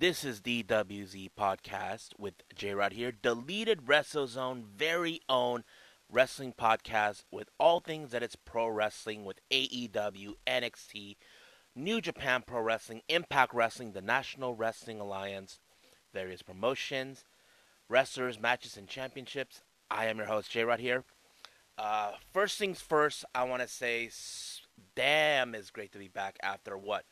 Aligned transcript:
This 0.00 0.22
is 0.22 0.42
the 0.42 0.62
WZ 0.62 1.30
podcast 1.36 2.10
with 2.16 2.34
J 2.54 2.72
Rod 2.72 2.92
here, 2.92 3.10
deleted 3.10 3.86
WrestleZone 3.86 4.62
very 4.62 5.20
own 5.28 5.64
wrestling 6.08 6.54
podcast 6.56 7.24
with 7.32 7.48
all 7.58 7.80
things 7.80 8.12
that 8.12 8.22
it's 8.22 8.36
pro 8.36 8.68
wrestling 8.68 9.24
with 9.24 9.40
AEW, 9.50 10.34
NXT, 10.46 11.16
New 11.74 12.00
Japan 12.00 12.44
Pro 12.46 12.60
Wrestling, 12.60 13.02
Impact 13.08 13.52
Wrestling, 13.52 13.90
the 13.90 14.00
National 14.00 14.54
Wrestling 14.54 15.00
Alliance, 15.00 15.58
various 16.14 16.42
promotions, 16.42 17.24
wrestlers, 17.88 18.38
matches, 18.38 18.76
and 18.76 18.86
championships. 18.86 19.62
I 19.90 20.06
am 20.06 20.18
your 20.18 20.26
host, 20.26 20.52
J 20.52 20.62
Rod 20.62 20.78
here. 20.78 21.02
Uh, 21.76 22.12
first 22.32 22.56
things 22.56 22.80
first, 22.80 23.24
I 23.34 23.42
want 23.42 23.62
to 23.62 23.68
say, 23.68 24.10
damn, 24.94 25.56
it's 25.56 25.70
great 25.70 25.90
to 25.90 25.98
be 25.98 26.06
back 26.06 26.38
after 26.40 26.78
what? 26.78 27.04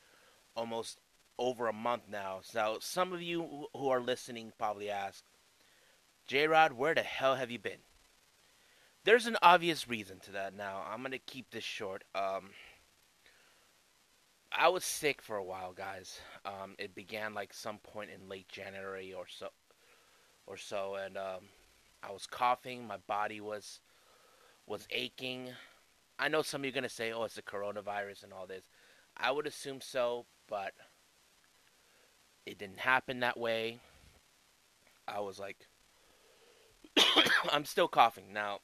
Almost 0.55 1.01
over 1.39 1.67
a 1.67 1.73
month 1.73 2.05
now. 2.11 2.41
So 2.43 2.79
some 2.81 3.13
of 3.13 3.23
you 3.23 3.69
who 3.75 3.89
are 3.89 4.01
listening 4.01 4.53
probably 4.59 4.91
ask, 4.91 5.25
J 6.27 6.47
Rod, 6.47 6.73
where 6.73 6.95
the 6.95 7.03
hell 7.03 7.37
have 7.37 7.51
you 7.51 7.59
been? 7.59 7.81
There's 9.05 9.27
an 9.27 9.37
obvious 9.41 9.89
reason 9.89 10.19
to 10.21 10.33
that. 10.33 10.55
Now 10.55 10.85
I'm 10.91 11.03
gonna 11.03 11.19
keep 11.19 11.51
this 11.51 11.65
short. 11.65 12.05
Um, 12.15 12.51
I 14.51 14.69
was 14.69 14.85
sick 14.85 15.23
for 15.23 15.37
a 15.37 15.45
while, 15.45 15.73
guys. 15.73 16.21
Um, 16.45 16.75
it 16.79 16.95
began 16.95 17.35
like 17.35 17.53
some 17.53 17.79
point 17.79 18.11
in 18.11 18.29
late 18.29 18.49
January 18.49 19.13
or 19.13 19.27
so, 19.29 19.51
or 20.47 20.57
so, 20.57 20.97
and 20.97 21.17
um, 21.17 21.45
I 22.03 22.11
was 22.11 22.27
coughing. 22.27 22.87
My 22.87 22.97
body 23.07 23.41
was 23.41 23.81
was 24.67 24.87
aching. 24.91 25.51
I 26.19 26.29
know 26.29 26.43
some 26.43 26.63
of 26.63 26.65
you 26.65 26.71
are 26.71 26.75
gonna 26.75 26.89
say, 26.89 27.13
"Oh, 27.13 27.25
it's 27.25 27.35
the 27.35 27.43
coronavirus 27.43 28.25
and 28.25 28.33
all 28.33 28.47
this." 28.47 28.65
I 29.17 29.31
would 29.31 29.47
assume 29.47 29.81
so, 29.81 30.27
but 30.49 30.73
it 32.47 32.59
didn't 32.59 32.79
happen 32.79 33.21
that 33.21 33.39
way. 33.39 33.79
I 35.07 35.21
was 35.21 35.39
like, 35.39 35.57
I'm 37.53 37.65
still 37.65 37.89
coughing 37.89 38.33
now. 38.33 38.61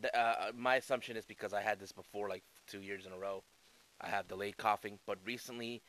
The, 0.00 0.16
uh, 0.18 0.52
my 0.56 0.76
assumption 0.76 1.16
is 1.16 1.24
because 1.24 1.52
I 1.52 1.62
had 1.62 1.80
this 1.80 1.92
before, 1.92 2.28
like 2.28 2.42
two 2.66 2.80
years 2.80 3.06
in 3.06 3.12
a 3.12 3.18
row. 3.18 3.42
I 4.00 4.08
have 4.08 4.28
delayed 4.28 4.56
coughing, 4.56 4.98
but 5.06 5.18
recently 5.24 5.82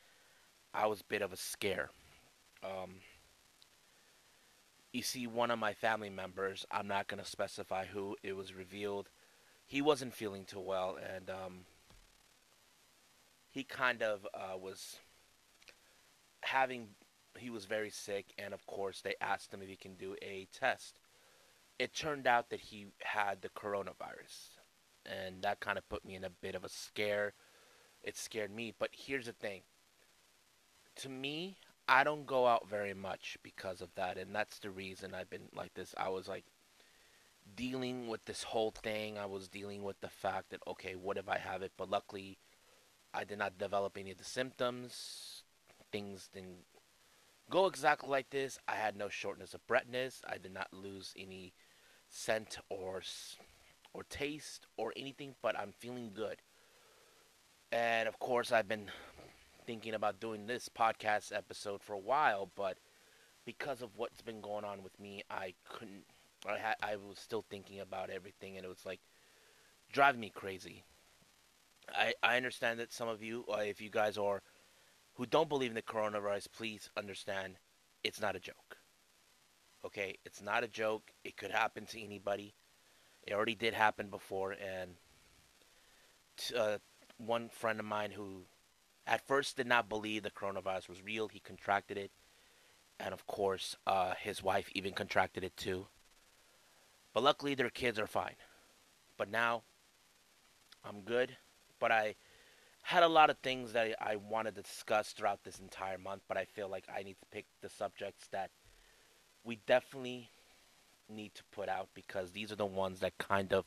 I 0.73 0.87
was 0.87 1.01
a 1.01 1.05
bit 1.05 1.21
of 1.21 1.31
a 1.31 1.37
scare. 1.37 1.89
Um, 2.63 2.95
you 4.91 5.03
see, 5.03 5.27
one 5.27 5.51
of 5.51 5.59
my 5.59 5.73
family 5.73 6.09
members, 6.09 6.65
I'm 6.71 6.87
not 6.87 7.07
going 7.07 7.21
to 7.21 7.29
specify 7.29 7.85
who, 7.85 8.17
it 8.23 8.35
was 8.35 8.53
revealed 8.53 9.09
he 9.69 9.83
wasn't 9.83 10.15
feeling 10.15 10.45
too 10.45 10.59
well, 10.59 10.97
and 11.15 11.29
um, 11.29 11.59
he 13.51 13.63
kind 13.63 14.01
of 14.01 14.25
uh, 14.33 14.57
was 14.57 14.97
having 16.41 16.87
he 17.37 17.49
was 17.49 17.65
very 17.65 17.89
sick, 17.89 18.33
and 18.37 18.53
of 18.53 18.65
course, 18.65 19.01
they 19.01 19.15
asked 19.21 19.53
him 19.53 19.61
if 19.61 19.69
he 19.69 19.75
can 19.75 19.95
do 19.95 20.15
a 20.21 20.47
test. 20.53 20.99
It 21.77 21.93
turned 21.93 22.27
out 22.27 22.49
that 22.49 22.59
he 22.59 22.87
had 23.01 23.41
the 23.41 23.49
coronavirus, 23.49 24.57
and 25.05 25.41
that 25.41 25.59
kind 25.59 25.77
of 25.77 25.87
put 25.89 26.05
me 26.05 26.15
in 26.15 26.23
a 26.23 26.29
bit 26.29 26.55
of 26.55 26.63
a 26.63 26.69
scare. 26.69 27.33
It 28.03 28.17
scared 28.17 28.53
me, 28.53 28.73
but 28.77 28.89
here's 28.93 29.27
the 29.27 29.33
thing. 29.33 29.61
To 30.97 31.09
me, 31.09 31.57
I 31.87 32.03
don't 32.03 32.25
go 32.27 32.47
out 32.47 32.69
very 32.69 32.93
much 32.93 33.37
because 33.43 33.81
of 33.81 33.93
that, 33.95 34.17
and 34.17 34.35
that's 34.35 34.59
the 34.59 34.69
reason 34.69 35.13
I've 35.13 35.29
been 35.29 35.49
like 35.55 35.73
this. 35.73 35.95
I 35.97 36.09
was 36.09 36.27
like 36.27 36.45
dealing 37.55 38.07
with 38.07 38.25
this 38.25 38.43
whole 38.43 38.71
thing. 38.71 39.17
I 39.17 39.25
was 39.25 39.47
dealing 39.47 39.83
with 39.83 39.99
the 40.01 40.09
fact 40.09 40.49
that 40.51 40.61
okay, 40.67 40.95
what 40.95 41.17
if 41.17 41.27
I 41.29 41.37
have 41.37 41.61
it? 41.61 41.71
But 41.77 41.89
luckily, 41.89 42.37
I 43.13 43.23
did 43.23 43.39
not 43.39 43.57
develop 43.57 43.97
any 43.97 44.11
of 44.11 44.17
the 44.17 44.23
symptoms. 44.23 45.43
Things 45.91 46.29
didn't 46.31 46.65
go 47.49 47.65
exactly 47.67 48.09
like 48.09 48.29
this. 48.29 48.59
I 48.67 48.75
had 48.75 48.95
no 48.95 49.09
shortness 49.09 49.53
of 49.53 49.65
breathness. 49.67 50.21
I 50.27 50.37
did 50.37 50.53
not 50.53 50.73
lose 50.73 51.13
any 51.17 51.53
scent 52.09 52.57
or 52.69 53.01
or 53.93 54.03
taste 54.03 54.67
or 54.77 54.93
anything, 54.95 55.35
but 55.41 55.57
I'm 55.57 55.73
feeling 55.77 56.11
good. 56.13 56.41
And 57.71 58.07
of 58.07 58.19
course, 58.19 58.51
I've 58.51 58.67
been 58.67 58.89
thinking 59.65 59.93
about 59.93 60.19
doing 60.19 60.47
this 60.47 60.69
podcast 60.69 61.35
episode 61.35 61.81
for 61.81 61.93
a 61.93 61.99
while, 61.99 62.49
but 62.55 62.77
because 63.45 63.81
of 63.81 63.89
what's 63.95 64.21
been 64.21 64.41
going 64.41 64.63
on 64.65 64.83
with 64.83 64.99
me, 64.99 65.23
I 65.29 65.53
couldn't. 65.67 66.05
I 66.47 66.57
had. 66.57 66.75
I 66.81 66.95
was 66.95 67.19
still 67.19 67.43
thinking 67.49 67.79
about 67.79 68.09
everything, 68.09 68.55
and 68.55 68.65
it 68.65 68.69
was 68.69 68.85
like 68.85 69.01
driving 69.91 70.21
me 70.21 70.31
crazy. 70.33 70.83
I 71.95 72.13
I 72.21 72.37
understand 72.37 72.79
that 72.79 72.93
some 72.93 73.07
of 73.07 73.23
you, 73.23 73.45
uh, 73.51 73.57
if 73.57 73.81
you 73.81 73.89
guys 73.89 74.17
are 74.17 74.41
who 75.19 75.25
don't 75.25 75.49
believe 75.49 75.71
in 75.71 75.75
the 75.75 75.81
coronavirus, 75.81 76.47
please 76.55 76.89
understand 76.95 77.55
it's 78.05 78.21
not 78.21 78.37
a 78.37 78.39
joke. 78.39 78.77
Okay, 79.85 80.15
it's 80.23 80.41
not 80.41 80.63
a 80.63 80.67
joke. 80.67 81.11
It 81.25 81.35
could 81.35 81.51
happen 81.51 81.85
to 81.87 82.01
anybody. 82.01 82.55
It 83.27 83.33
already 83.33 83.53
did 83.53 83.73
happen 83.73 84.07
before, 84.07 84.53
and 84.53 84.91
t- 86.37 86.55
uh, 86.55 86.77
one 87.17 87.49
friend 87.49 87.81
of 87.81 87.85
mine 87.85 88.11
who 88.11 88.43
at 89.05 89.27
first 89.27 89.57
did 89.57 89.67
not 89.67 89.89
believe 89.89 90.23
the 90.23 90.31
coronavirus 90.31 90.87
was 90.87 91.03
real, 91.03 91.27
he 91.27 91.39
contracted 91.41 91.97
it, 91.97 92.11
and 92.97 93.13
of 93.13 93.27
course, 93.27 93.75
uh, 93.85 94.13
his 94.17 94.41
wife 94.41 94.69
even 94.73 94.93
contracted 94.93 95.43
it 95.43 95.57
too. 95.57 95.87
But 97.13 97.23
luckily, 97.23 97.55
their 97.55 97.69
kids 97.69 97.99
are 97.99 98.07
fine. 98.07 98.35
But 99.17 99.29
now, 99.29 99.63
I'm 100.85 101.01
good. 101.01 101.35
But 101.77 101.91
I 101.91 102.15
had 102.83 103.03
a 103.03 103.07
lot 103.07 103.29
of 103.29 103.37
things 103.39 103.73
that 103.73 103.95
I 104.01 104.15
wanted 104.15 104.55
to 104.55 104.61
discuss 104.61 105.11
throughout 105.11 105.43
this 105.43 105.59
entire 105.59 105.97
month, 105.97 106.23
but 106.27 106.37
I 106.37 106.45
feel 106.45 106.69
like 106.69 106.85
I 106.93 107.03
need 107.03 107.17
to 107.19 107.25
pick 107.31 107.45
the 107.61 107.69
subjects 107.69 108.27
that 108.31 108.49
we 109.43 109.59
definitely 109.67 110.29
need 111.07 111.33
to 111.35 111.43
put 111.51 111.69
out 111.69 111.89
because 111.93 112.31
these 112.31 112.51
are 112.51 112.55
the 112.55 112.65
ones 112.65 112.99
that 112.99 113.17
kind 113.17 113.53
of 113.53 113.65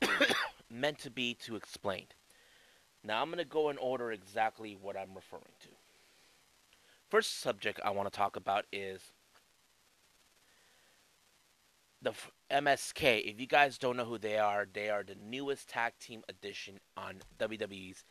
meant 0.70 0.98
to 1.00 1.10
be 1.10 1.34
to 1.34 1.56
explain. 1.56 2.06
Now 3.04 3.20
I'm 3.20 3.28
going 3.28 3.38
to 3.38 3.44
go 3.44 3.70
in 3.70 3.78
order 3.78 4.12
exactly 4.12 4.76
what 4.80 4.96
I'm 4.96 5.14
referring 5.14 5.54
to. 5.60 5.68
First 7.08 7.40
subject 7.40 7.80
I 7.84 7.90
want 7.90 8.10
to 8.10 8.16
talk 8.16 8.36
about 8.36 8.64
is 8.72 9.12
the 12.02 12.12
MSK. 12.50 13.30
If 13.30 13.40
you 13.40 13.46
guys 13.46 13.78
don't 13.78 13.96
know 13.96 14.04
who 14.04 14.18
they 14.18 14.36
are, 14.36 14.66
they 14.70 14.90
are 14.90 15.04
the 15.04 15.14
newest 15.14 15.68
tag 15.68 15.92
team 16.00 16.22
addition 16.28 16.80
on 16.96 17.20
WWE's 17.38 18.04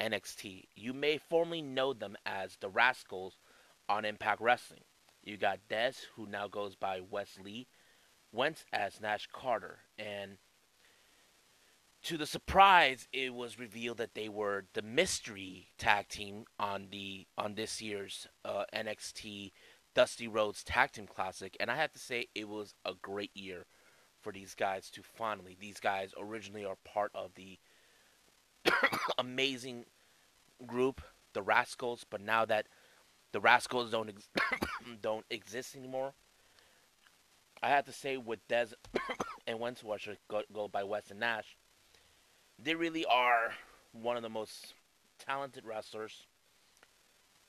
NXT. 0.00 0.64
You 0.74 0.92
may 0.92 1.18
formerly 1.18 1.62
know 1.62 1.92
them 1.92 2.16
as 2.24 2.56
the 2.60 2.70
Rascalz 2.70 3.34
on 3.88 4.04
Impact 4.04 4.40
Wrestling. 4.40 4.84
You 5.22 5.36
got 5.36 5.68
Dez, 5.70 6.06
who 6.16 6.26
now 6.26 6.48
goes 6.48 6.74
by 6.74 7.00
Wes 7.00 7.38
Lee, 7.42 7.66
went 8.32 8.64
as 8.72 9.00
Nash 9.00 9.28
Carter, 9.32 9.80
and 9.98 10.38
to 12.04 12.18
the 12.18 12.26
surprise, 12.26 13.08
it 13.14 13.32
was 13.32 13.58
revealed 13.58 13.96
that 13.96 14.14
they 14.14 14.28
were 14.28 14.66
the 14.74 14.82
mystery 14.82 15.68
tag 15.78 16.08
team 16.08 16.44
on 16.58 16.88
the 16.90 17.26
on 17.38 17.54
this 17.54 17.80
year's 17.80 18.26
uh, 18.44 18.64
NXT 18.74 19.52
Dusty 19.94 20.26
Rhodes 20.26 20.64
Tag 20.64 20.92
Team 20.92 21.06
Classic, 21.06 21.56
and 21.60 21.70
I 21.70 21.76
have 21.76 21.92
to 21.92 21.98
say 21.98 22.28
it 22.34 22.48
was 22.48 22.74
a 22.84 22.94
great 23.00 23.30
year 23.34 23.66
for 24.20 24.32
these 24.32 24.54
guys 24.54 24.90
to 24.90 25.02
finally. 25.02 25.56
These 25.58 25.80
guys 25.80 26.12
originally 26.18 26.64
are 26.64 26.76
part 26.84 27.12
of 27.14 27.34
the 27.34 27.58
amazing 29.18 29.84
group, 30.66 31.00
the 31.32 31.42
Rascalz, 31.42 32.04
but 32.08 32.20
now 32.20 32.44
that 32.44 32.66
the 33.32 33.40
Rascalz 33.40 33.90
don't 33.90 34.08
ex- 34.08 34.28
don't 35.02 35.26
exist 35.30 35.76
anymore, 35.76 36.14
I 37.62 37.68
have 37.68 37.84
to 37.86 37.92
say 37.92 38.16
with 38.16 38.46
Dez 38.48 38.74
and 39.46 39.60
Wentz, 39.60 39.82
should 39.98 40.18
go, 40.28 40.42
go 40.52 40.68
by 40.68 40.82
Wes 40.82 41.10
and 41.10 41.20
Nash, 41.20 41.56
they 42.58 42.74
really 42.74 43.04
are 43.04 43.52
one 43.92 44.16
of 44.16 44.22
the 44.22 44.28
most 44.28 44.74
talented 45.18 45.64
wrestlers. 45.64 46.26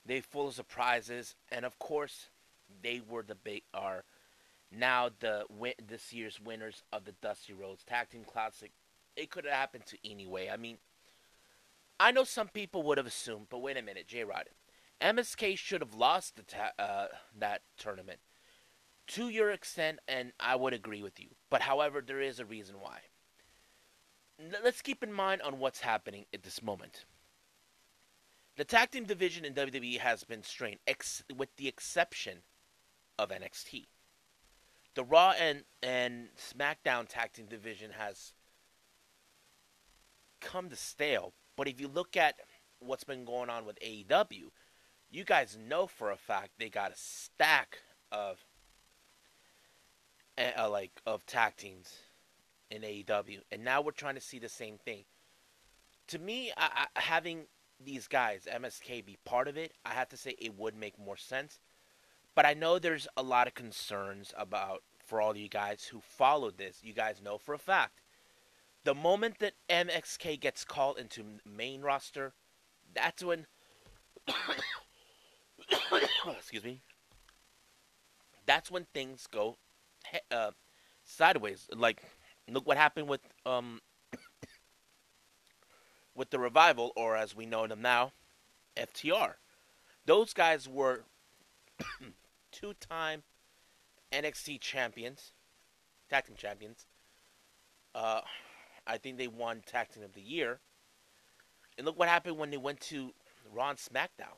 They 0.06 0.22
full 0.22 0.50
of 0.50 0.54
surprises, 0.54 1.36
and 1.52 1.66
of 1.66 1.80
course, 1.80 2.30
they 2.82 3.02
were 3.08 3.24
the 3.24 3.36
big 3.36 3.64
are 3.74 4.04
now 4.72 5.10
the 5.20 5.46
this 5.86 6.12
year's 6.14 6.40
winners 6.40 6.84
of 6.92 7.06
the 7.06 7.14
Dusty 7.22 7.54
Rhodes 7.54 7.84
Tag 7.84 8.10
Team 8.10 8.24
Classic. 8.26 8.72
It 9.16 9.32
could 9.32 9.46
have 9.46 9.54
happened 9.54 9.86
to 9.88 9.98
anyway. 10.10 10.50
I 10.52 10.58
mean, 10.58 10.78
I 12.00 12.12
know 12.12 12.24
some 12.24 12.50
people 12.50 12.84
would 12.84 12.98
have 12.98 13.08
assumed, 13.08 13.48
but 13.50 13.60
wait 13.60 13.78
a 13.78 13.82
minute, 13.82 14.08
J 14.08 14.24
Rod, 14.24 14.50
MSK 15.02 15.58
should 15.58 15.82
have 15.82 15.94
lost 15.94 16.36
the 16.36 16.44
ta- 16.44 16.74
uh, 16.78 17.08
that 17.38 17.62
tournament 17.78 18.20
to 19.08 19.30
your 19.30 19.52
extent, 19.52 20.00
and 20.08 20.34
I 20.40 20.56
would 20.56 20.74
agree 20.74 21.04
with 21.04 21.20
you. 21.20 21.30
But 21.50 21.62
however, 21.62 22.02
there 22.06 22.22
is 22.22 22.40
a 22.40 22.46
reason 22.46 22.76
why. 22.80 23.02
Let's 24.64 24.82
keep 24.82 25.04
in 25.04 25.14
mind 25.14 25.42
on 25.42 25.60
what's 25.60 25.82
happening 25.82 26.26
at 26.34 26.44
this 26.44 26.62
moment. 26.62 27.06
The 28.58 28.66
tag 28.66 28.92
team 28.92 29.06
division 29.06 29.46
in 29.46 29.54
WWE 29.54 30.00
has 30.00 30.24
been 30.24 30.44
strained, 30.44 30.80
ex- 30.88 31.24
with 31.34 31.56
the 31.58 31.68
exception 31.68 32.40
of 33.18 33.30
NXT. 33.30 33.86
The 34.96 35.04
Raw 35.04 35.34
and, 35.40 35.64
and 35.84 36.30
SmackDown 36.38 37.08
tag 37.08 37.34
team 37.34 37.48
division 37.48 37.92
has 37.98 38.34
come 40.42 40.70
to 40.70 40.76
stale. 40.76 41.34
But 41.56 41.68
if 41.68 41.82
you 41.82 41.88
look 41.88 42.16
at 42.16 42.36
what's 42.80 43.04
been 43.04 43.26
going 43.26 43.50
on 43.50 43.66
with 43.66 43.80
AEW, 43.80 44.50
you 45.10 45.24
guys 45.24 45.58
know 45.58 45.88
for 45.88 46.12
a 46.12 46.18
fact 46.18 46.52
they 46.58 46.70
got 46.70 46.92
a 46.92 46.96
stack 46.98 47.80
of 48.12 48.40
uh, 50.38 50.70
like 50.70 50.92
of 51.06 51.26
tag 51.26 51.56
teams 51.56 51.94
in 52.70 52.82
AEW, 52.82 53.40
and 53.52 53.64
now 53.64 53.82
we're 53.82 53.92
trying 53.92 54.16
to 54.16 54.22
see 54.22 54.40
the 54.40 54.50
same 54.50 54.78
thing. 54.78 55.06
To 56.08 56.20
me, 56.20 56.52
I, 56.58 56.88
I, 56.96 57.00
having 57.00 57.46
these 57.84 58.08
guys 58.08 58.48
MSK 58.52 59.06
be 59.06 59.18
part 59.26 59.48
of 59.48 59.58
it, 59.58 59.74
I 59.86 59.90
have 59.90 60.10
to 60.10 60.18
say 60.18 60.36
it 60.38 60.58
would 60.58 60.76
make 60.76 61.00
more 61.00 61.18
sense. 61.18 61.60
But 62.36 62.46
I 62.46 62.54
know 62.54 62.78
there's 62.78 63.08
a 63.16 63.24
lot 63.24 63.48
of 63.48 63.54
concerns 63.54 64.34
about 64.38 64.84
for 65.06 65.22
all 65.22 65.38
you 65.38 65.48
guys 65.48 65.86
who 65.92 66.02
followed 66.02 66.58
this. 66.58 66.80
You 66.84 66.94
guys 66.94 67.22
know 67.24 67.38
for 67.38 67.54
a 67.54 67.60
fact 67.60 68.02
the 68.86 68.96
moment 68.96 69.40
that 69.40 69.54
MSK 69.68 70.40
gets 70.40 70.64
called 70.64 70.98
into 70.98 71.26
main 71.44 71.82
roster, 71.82 72.34
that's 72.94 73.24
when 73.24 73.48
excuse 76.38 76.64
me. 76.64 76.82
That's 78.46 78.70
when 78.72 78.86
things 78.94 79.28
go 79.28 79.58
uh, 80.32 80.52
sideways. 81.04 81.68
Like, 81.76 82.04
look 82.48 82.68
what 82.68 82.78
happened 82.78 83.10
with 83.10 83.22
um 83.46 83.82
with 86.16 86.30
the 86.30 86.40
revival, 86.40 86.94
or 86.96 87.18
as 87.18 87.36
we 87.36 87.48
know 87.48 87.66
them 87.66 87.82
now, 87.82 88.14
FTR. 88.78 89.34
Those 90.06 90.32
guys 90.34 90.70
were 90.70 91.06
two-time 92.56 93.24
NXT 94.12 94.62
champions, 94.62 95.34
tag 96.10 96.26
team 96.26 96.36
champions. 96.38 96.86
Uh, 97.94 98.22
I 98.88 98.98
think 98.98 99.18
they 99.18 99.28
won 99.28 99.62
tag 99.66 99.90
team 99.90 100.04
of 100.04 100.14
the 100.14 100.22
year. 100.22 100.60
And 101.78 101.86
look 101.86 102.00
what 102.00 102.08
happened 102.08 102.38
when 102.38 102.52
they 102.52 102.58
went 102.58 102.80
to 102.82 103.12
Raw 103.54 103.72
and 103.72 103.80
SmackDown. 103.80 104.38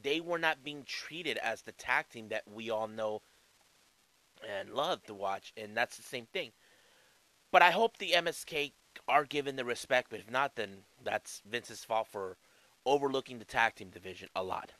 They 0.00 0.20
were 0.20 0.38
not 0.38 0.62
being 0.62 0.84
treated 0.84 1.38
as 1.38 1.62
the 1.62 1.72
tag 1.72 2.08
team 2.10 2.28
that 2.28 2.44
we 2.52 2.70
all 2.70 2.86
know 2.86 3.22
and 4.46 4.70
love 4.70 5.02
to 5.04 5.14
watch, 5.14 5.52
and 5.56 5.76
that's 5.76 5.96
the 5.96 6.02
same 6.02 6.26
thing. 6.26 6.52
But 7.50 7.62
I 7.62 7.70
hope 7.70 7.96
the 7.96 8.12
MSK 8.12 8.72
are 9.08 9.24
given 9.24 9.56
the 9.56 9.64
respect, 9.64 10.08
but 10.10 10.20
if 10.20 10.30
not, 10.30 10.56
then 10.56 10.82
that's 11.02 11.42
Vince's 11.48 11.84
fault 11.84 12.08
for 12.08 12.36
overlooking 12.84 13.38
the 13.38 13.44
tag 13.44 13.74
team 13.74 13.88
division 13.88 14.28
a 14.34 14.42
lot. 14.42 14.72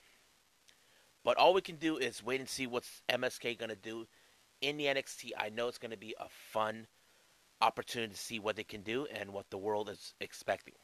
But 1.27 1.39
all 1.39 1.55
we 1.55 1.61
can 1.61 1.75
do 1.75 1.97
is 1.97 2.23
wait 2.23 2.39
and 2.39 2.49
see 2.49 2.69
what's 2.69 3.03
MSK 3.09 3.59
going 3.59 3.71
to 3.71 3.75
do 3.75 4.07
in 4.61 4.77
the 4.77 4.85
NXT. 4.85 5.33
I 5.37 5.49
know 5.49 5.67
it's 5.67 5.77
going 5.77 5.91
to 5.91 5.97
be 5.97 6.15
a 6.21 6.29
fun 6.29 6.87
opportunity 7.61 8.13
to 8.13 8.19
see 8.19 8.39
what 8.39 8.55
they 8.55 8.63
can 8.63 8.83
do 8.83 9.07
and 9.07 9.33
what 9.33 9.51
the 9.51 9.59
world 9.59 9.91
is 9.91 10.15
expecting. 10.21 10.75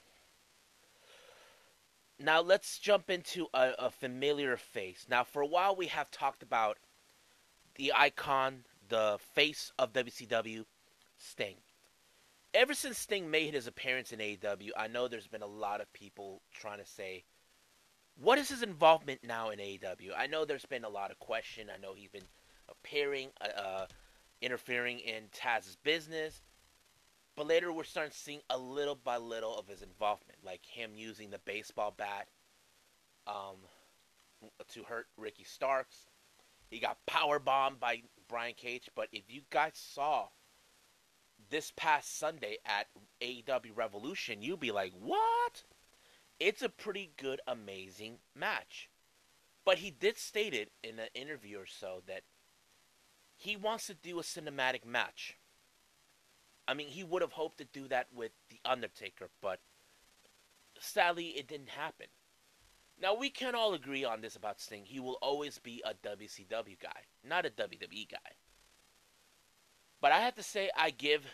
Now 2.19 2.41
let's 2.41 2.81
jump 2.81 3.09
into 3.09 3.47
a, 3.55 3.71
a 3.79 3.91
familiar 3.91 4.57
face. 4.57 5.07
Now, 5.09 5.23
for 5.23 5.43
a 5.43 5.47
while, 5.47 5.77
we 5.77 5.87
have 5.87 6.11
talked 6.11 6.43
about 6.43 6.77
the 7.77 7.93
icon, 7.95 8.65
the 8.89 9.19
face 9.35 9.71
of 9.79 9.93
WCW, 9.93 10.65
Sting. 11.19 11.59
Ever 12.53 12.75
since 12.75 12.99
Sting 12.99 13.31
made 13.31 13.55
his 13.55 13.69
appearance 13.69 14.11
in 14.11 14.19
AEW, 14.19 14.71
I 14.77 14.89
know 14.89 15.07
there's 15.07 15.29
been 15.29 15.43
a 15.43 15.47
lot 15.47 15.81
of 15.81 15.93
people 15.93 16.43
trying 16.53 16.81
to 16.81 16.87
say, 16.87 17.23
what 18.23 18.39
is 18.39 18.49
his 18.49 18.63
involvement 18.63 19.21
now 19.25 19.51
in 19.51 19.59
AEW? 19.59 20.13
I 20.17 20.29
know 20.29 20.45
there's 20.45 20.67
been 20.67 20.85
a 20.85 20.89
lot 20.89 21.11
of 21.11 21.19
question. 21.19 21.69
I 21.75 21.81
know 21.81 21.93
he's 21.93 22.09
been 22.09 22.23
appearing, 22.69 23.31
uh, 23.41 23.61
uh, 23.61 23.87
interfering 24.41 25.01
in 25.01 25.25
Taz's 25.33 25.77
business. 25.83 26.41
But 27.35 27.49
later, 27.49 27.73
we're 27.73 27.85
starting 27.85 28.13
to 28.13 28.17
see 28.19 28.41
a 28.49 28.57
little 28.57 28.95
by 28.95 29.17
little 29.17 29.57
of 29.57 29.67
his 29.67 29.83
involvement, 29.83 30.39
like 30.45 30.65
him 30.65 30.93
using 30.95 31.31
the 31.31 31.41
baseball 31.41 31.95
bat 31.97 32.29
um, 33.27 33.57
to 34.69 34.85
hurt 34.85 35.07
Ricky 35.17 35.45
Starks. 35.45 36.07
He 36.71 36.79
got 36.79 37.05
power 37.07 37.41
bombed 37.41 37.81
by 37.81 38.03
Brian 38.29 38.55
Cage. 38.55 38.89
But 38.95 39.09
if 39.13 39.25
you 39.29 39.41
guys 39.51 39.73
saw 39.75 40.29
this 41.51 41.73
past 41.75 42.19
Sunday 42.19 42.59
at 42.65 42.87
AEW 43.21 43.75
Revolution, 43.75 44.43
you'd 44.43 44.61
be 44.61 44.71
like, 44.71 44.93
"What?" 44.93 45.65
It's 46.41 46.63
a 46.63 46.69
pretty 46.69 47.13
good, 47.17 47.41
amazing 47.47 48.19
match. 48.35 48.91
But 49.65 49.79
he 49.79 49.91
did 49.91 50.19
state 50.19 50.55
it 50.55 50.73
in 50.83 50.99
an 50.99 51.09
interview 51.15 51.59
or 51.59 51.67
so 51.67 52.03
that 52.07 52.23
he 53.37 53.57
wants 53.57 53.87
to 53.87 53.95
do 53.95 54.19
a 54.19 54.23
cinematic 54.23 54.85
match. 54.85 55.37
I 56.67 56.75
mean, 56.75 56.89
he 56.89 57.05
would 57.05 57.23
have 57.23 57.33
hoped 57.33 57.59
to 57.59 57.65
do 57.65 57.89
that 57.89 58.09
with 58.15 58.33
The 58.51 58.61
Undertaker, 58.65 59.29
but 59.41 59.61
sadly, 60.79 61.29
it 61.29 61.49
didn't 61.49 61.71
happen. 61.71 62.07
Now, 63.01 63.15
we 63.15 63.31
can 63.31 63.55
all 63.55 63.75
agree 63.75 64.05
on 64.05 64.21
this 64.21 64.37
about 64.37 64.61
Sting. 64.61 64.85
He 64.85 65.01
will 65.01 65.19
always 65.21 65.59
be 65.59 65.83
a 65.85 65.95
WCW 65.95 66.79
guy, 66.81 67.03
not 67.25 67.47
a 67.47 67.51
WWE 67.51 68.09
guy. 68.11 68.37
But 70.01 70.13
I 70.13 70.21
have 70.21 70.35
to 70.37 70.43
say, 70.43 70.71
I 70.77 70.91
give 70.91 71.27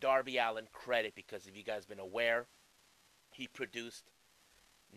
Darby 0.00 0.38
Allin 0.38 0.68
credit 0.72 1.14
because 1.14 1.46
if 1.46 1.56
you 1.56 1.62
guys 1.62 1.86
been 1.86 1.98
aware, 1.98 2.46
he 3.32 3.48
produced 3.48 4.04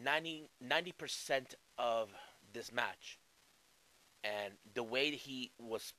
90, 0.01 0.49
percent 0.97 1.55
of 1.77 2.09
this 2.53 2.71
match. 2.71 3.19
And 4.23 4.53
the 4.73 4.83
way 4.83 5.11
he 5.11 5.51
was 5.59 5.93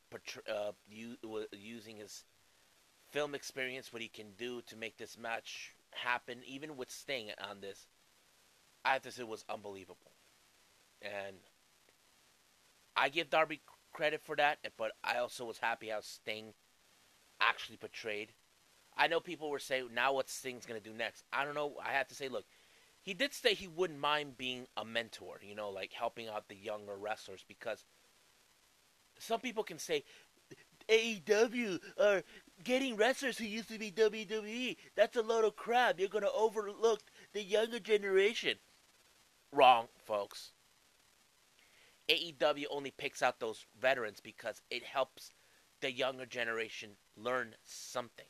uh, 0.49 0.73
using 1.53 1.99
his 1.99 2.25
film 3.11 3.35
experience, 3.35 3.93
what 3.93 4.03
he 4.03 4.09
can 4.09 4.33
do 4.37 4.63
to 4.63 4.77
make 4.77 4.97
this 4.97 5.17
match 5.17 5.75
happen, 5.93 6.39
even 6.47 6.77
with 6.77 6.91
Sting 6.91 7.31
on 7.49 7.61
this, 7.61 7.87
I 8.85 8.95
have 8.95 9.03
to 9.03 9.13
say 9.13 9.23
was 9.23 9.45
unbelievable. 9.49 10.13
And 11.03 11.37
I 12.97 13.09
give 13.09 13.31
Darby 13.31 13.61
credit 13.93 14.23
for 14.25 14.37
that, 14.37 14.59
but 14.77 14.93
I 15.05 15.19
also 15.19 15.45
was 15.45 15.59
happy 15.59 15.89
how 15.89 16.01
Sting 16.01 16.55
actually 17.41 17.77
portrayed. 17.77 18.33
I 18.97 19.09
know 19.09 19.21
people 19.21 19.51
were 19.51 19.59
saying, 19.59 19.89
now 19.95 20.15
what 20.15 20.31
Sting's 20.31 20.67
going 20.67 20.81
to 20.81 20.89
do 20.89 20.97
next? 20.97 21.25
I 21.33 21.45
don't 21.45 21.55
know. 21.55 21.75
I 21.85 21.93
have 21.93 22.09
to 22.09 22.15
say, 22.15 22.29
look, 22.29 22.45
he 23.03 23.15
did 23.15 23.35
say 23.35 23.55
he 23.55 23.69
wouldn't 23.69 24.01
mind 24.01 24.39
being 24.39 24.67
a 24.77 24.85
mentor, 24.85 25.41
you 25.43 25.55
know, 25.55 25.71
like 25.71 25.93
helping 25.93 26.29
out 26.29 26.49
the 26.49 26.57
younger 26.57 26.97
wrestlers 26.97 27.45
because 27.47 27.85
some 29.19 29.41
people 29.41 29.63
can 29.63 29.79
say, 29.79 30.05
AEW 30.89 31.81
are 32.01 32.23
getting 32.63 32.97
wrestlers 32.97 33.39
who 33.39 33.45
used 33.45 33.69
to 33.69 33.79
be 33.79 33.91
WWE. 33.91 34.77
That's 34.95 35.17
a 35.17 35.23
load 35.23 35.45
of 35.45 35.57
crap. 35.57 35.99
You're 35.99 36.09
going 36.09 36.25
to 36.25 36.33
overlook 36.33 37.01
the 37.33 37.43
younger 37.43 37.81
generation. 37.81 38.59
Wrong, 39.53 39.89
folks. 40.05 40.53
AEW 42.09 42.67
only 42.71 42.93
picks 42.93 43.23
out 43.23 43.41
those 43.41 43.67
veterans 43.81 44.21
because 44.21 44.63
it 44.71 44.85
helps 44.85 45.33
the 45.81 45.91
younger 45.91 46.27
generation 46.27 46.91
learn 47.17 47.57
something. 47.65 48.27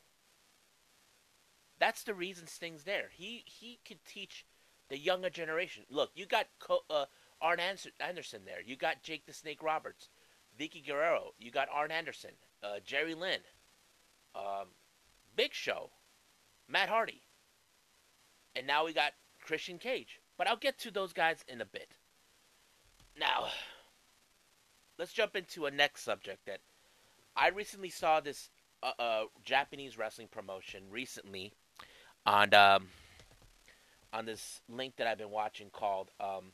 That's 1.79 2.03
the 2.03 2.13
reason 2.13 2.47
Sting's 2.47 2.83
there. 2.83 3.09
He 3.13 3.43
he 3.45 3.79
could 3.85 4.03
teach 4.05 4.45
the 4.89 4.97
younger 4.97 5.29
generation. 5.29 5.83
Look, 5.89 6.11
you 6.15 6.25
got 6.25 6.47
Co- 6.59 6.85
uh, 6.89 7.05
Arn 7.41 7.59
Anderson 7.59 8.41
there. 8.45 8.61
You 8.65 8.75
got 8.75 9.03
Jake 9.03 9.25
the 9.25 9.33
Snake 9.33 9.61
Roberts, 9.61 10.09
Vickie 10.59 10.85
Guerrero. 10.85 11.33
You 11.37 11.51
got 11.51 11.69
Arn 11.71 11.91
Anderson, 11.91 12.31
uh, 12.63 12.79
Jerry 12.83 13.13
Lynn, 13.13 13.41
um, 14.35 14.69
Big 15.35 15.53
Show, 15.53 15.91
Matt 16.67 16.89
Hardy, 16.89 17.21
and 18.55 18.65
now 18.65 18.85
we 18.85 18.93
got 18.93 19.13
Christian 19.41 19.77
Cage. 19.77 20.19
But 20.37 20.47
I'll 20.47 20.55
get 20.55 20.77
to 20.79 20.91
those 20.91 21.13
guys 21.13 21.43
in 21.47 21.61
a 21.61 21.65
bit. 21.65 21.97
Now, 23.19 23.47
let's 24.97 25.13
jump 25.13 25.35
into 25.35 25.65
a 25.65 25.71
next 25.71 26.03
subject 26.03 26.45
that 26.45 26.59
I 27.35 27.49
recently 27.49 27.89
saw 27.89 28.19
this 28.19 28.49
uh, 28.83 28.91
uh, 28.99 29.23
Japanese 29.43 29.97
wrestling 29.97 30.27
promotion 30.27 30.83
recently 30.89 31.53
on 32.27 32.53
um, 32.53 32.87
on 34.11 34.25
this 34.25 34.61
link 34.69 34.97
that 34.97 35.07
I've 35.07 35.17
been 35.17 35.31
watching 35.31 35.69
called 35.69 36.11
um, 36.19 36.51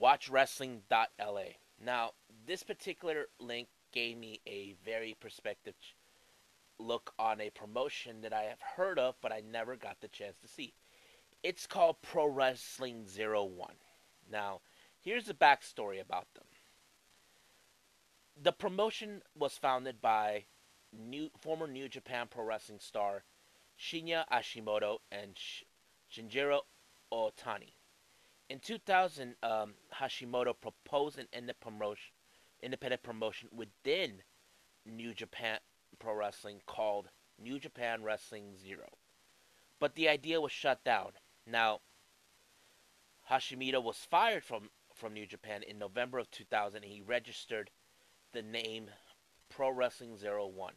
WatchWrestling.la. 0.00 1.42
Now, 1.84 2.10
this 2.46 2.62
particular 2.62 3.26
link 3.38 3.68
gave 3.92 4.16
me 4.16 4.40
a 4.46 4.74
very 4.84 5.14
perspective 5.20 5.74
look 6.78 7.12
on 7.18 7.40
a 7.40 7.50
promotion 7.50 8.22
that 8.22 8.32
I 8.32 8.42
have 8.42 8.60
heard 8.76 8.98
of, 8.98 9.14
but 9.20 9.30
I 9.30 9.42
never 9.48 9.76
got 9.76 10.00
the 10.00 10.08
chance 10.08 10.36
to 10.42 10.48
see. 10.48 10.72
It's 11.42 11.66
called 11.66 11.96
Pro 12.02 12.26
Wrestling 12.26 13.06
Zero 13.06 13.44
One. 13.44 13.76
Now, 14.30 14.60
here's 15.00 15.26
the 15.26 15.34
backstory 15.34 16.00
about 16.00 16.26
them. 16.34 16.44
The 18.42 18.52
promotion 18.52 19.22
was 19.38 19.58
founded 19.58 20.00
by 20.00 20.44
new, 20.92 21.28
former 21.38 21.66
New 21.66 21.88
Japan 21.88 22.26
Pro 22.30 22.44
Wrestling 22.44 22.80
star 22.80 23.24
Shinya 23.78 24.24
Hashimoto 24.30 24.98
and 25.10 25.36
Shinjiro 26.12 26.60
Otani. 27.12 27.74
In 28.48 28.60
2000, 28.60 29.36
um, 29.42 29.74
Hashimoto 30.00 30.54
proposed 30.60 31.18
an 31.18 31.28
independent 31.32 33.02
promotion 33.02 33.48
within 33.52 34.22
New 34.86 35.14
Japan 35.14 35.58
Pro 35.98 36.14
Wrestling 36.14 36.60
called 36.66 37.08
New 37.38 37.58
Japan 37.58 38.02
Wrestling 38.02 38.56
Zero. 38.56 38.88
But 39.80 39.94
the 39.94 40.08
idea 40.08 40.40
was 40.40 40.52
shut 40.52 40.84
down 40.84 41.12
now, 41.46 41.80
Hashimoto 43.30 43.82
was 43.82 43.98
fired 43.98 44.44
from, 44.44 44.70
from 44.94 45.12
New 45.12 45.26
Japan 45.26 45.62
in 45.62 45.78
November 45.78 46.18
of 46.18 46.30
2000 46.30 46.82
and 46.82 46.92
he 46.92 47.02
registered 47.02 47.70
the 48.32 48.42
name 48.42 48.90
Pro 49.48 49.70
Wrestling 49.70 50.16
Zero 50.16 50.46
One. 50.46 50.74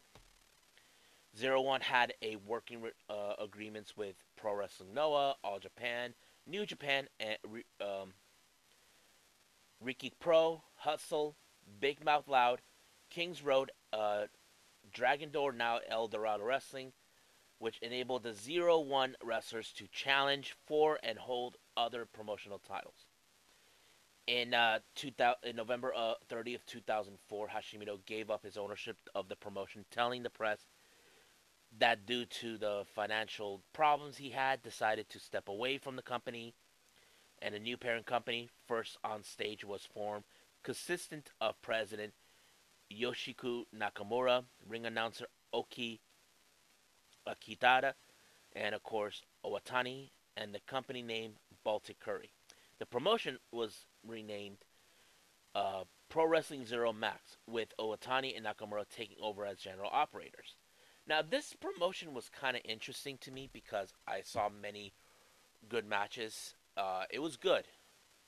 Zero 1.36 1.60
One 1.60 1.80
had 1.80 2.14
a 2.22 2.36
working 2.36 2.82
uh, 3.08 3.34
agreements 3.38 3.96
with 3.96 4.16
Pro 4.36 4.54
Wrestling 4.54 4.94
Noah, 4.94 5.36
All 5.44 5.58
Japan, 5.58 6.14
New 6.46 6.64
Japan, 6.66 7.08
and 7.20 7.36
um, 7.80 8.14
Riki 9.80 10.12
Pro, 10.18 10.62
Hustle, 10.76 11.36
Big 11.80 12.04
Mouth 12.04 12.28
Loud, 12.28 12.60
Kings 13.10 13.42
Road, 13.42 13.70
uh, 13.92 14.24
Dragon 14.92 15.30
Door, 15.30 15.52
now 15.52 15.80
El 15.88 16.08
Dorado 16.08 16.44
Wrestling, 16.44 16.92
which 17.58 17.78
enabled 17.78 18.22
the 18.22 18.32
Zero 18.32 18.78
One 18.78 19.16
wrestlers 19.22 19.72
to 19.72 19.86
challenge 19.88 20.56
for 20.66 20.98
and 21.02 21.18
hold 21.18 21.56
other 21.76 22.04
promotional 22.04 22.58
titles. 22.58 23.06
In, 24.26 24.52
uh, 24.52 24.80
in 25.42 25.56
November 25.56 25.92
uh, 25.96 26.14
30th, 26.30 26.66
2004, 26.66 27.48
Hashimoto 27.48 28.04
gave 28.04 28.30
up 28.30 28.44
his 28.44 28.58
ownership 28.58 28.96
of 29.14 29.28
the 29.28 29.36
promotion, 29.36 29.86
telling 29.90 30.22
the 30.22 30.28
press 30.28 30.66
that 31.76 32.06
due 32.06 32.24
to 32.24 32.56
the 32.56 32.84
financial 32.94 33.62
problems 33.72 34.16
he 34.16 34.30
had, 34.30 34.62
decided 34.62 35.08
to 35.10 35.18
step 35.18 35.48
away 35.48 35.78
from 35.78 35.96
the 35.96 36.02
company, 36.02 36.54
and 37.40 37.54
a 37.54 37.58
new 37.58 37.76
parent 37.76 38.06
company, 38.06 38.48
First 38.66 38.96
on 39.04 39.22
Stage, 39.22 39.64
was 39.64 39.86
formed, 39.92 40.24
consistent 40.62 41.30
of 41.40 41.60
President 41.62 42.14
Yoshiki 42.92 43.64
Nakamura, 43.76 44.44
ring 44.66 44.86
announcer 44.86 45.26
Oki 45.52 46.00
Akitada, 47.26 47.92
and 48.56 48.74
of 48.74 48.82
course 48.82 49.22
Owatani, 49.44 50.10
and 50.36 50.54
the 50.54 50.60
company 50.66 51.02
name 51.02 51.32
Baltic 51.64 52.00
Curry. 52.00 52.30
The 52.78 52.86
promotion 52.86 53.38
was 53.52 53.86
renamed 54.06 54.58
uh, 55.54 55.84
Pro 56.08 56.26
Wrestling 56.26 56.64
Zero 56.64 56.92
Max, 56.92 57.36
with 57.46 57.74
Owatani 57.78 58.36
and 58.36 58.46
Nakamura 58.46 58.84
taking 58.88 59.16
over 59.20 59.44
as 59.44 59.58
general 59.58 59.90
operators. 59.92 60.54
Now, 61.08 61.22
this 61.22 61.54
promotion 61.54 62.12
was 62.12 62.28
kind 62.28 62.54
of 62.54 62.62
interesting 62.66 63.16
to 63.22 63.30
me 63.30 63.48
because 63.50 63.94
I 64.06 64.20
saw 64.20 64.50
many 64.50 64.92
good 65.66 65.86
matches. 65.86 66.54
Uh, 66.76 67.04
it 67.10 67.20
was 67.20 67.38
good, 67.38 67.64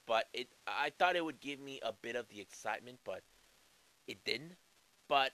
but 0.07 0.25
it 0.33 0.49
I 0.67 0.91
thought 0.99 1.15
it 1.15 1.25
would 1.25 1.41
give 1.41 1.61
me 1.61 1.79
a 1.83 1.93
bit 1.93 2.17
of 2.17 2.29
the 2.29 2.41
excitement, 2.41 3.01
but 3.05 3.21
it 4.07 4.25
didn't. 4.25 4.57
But 5.09 5.33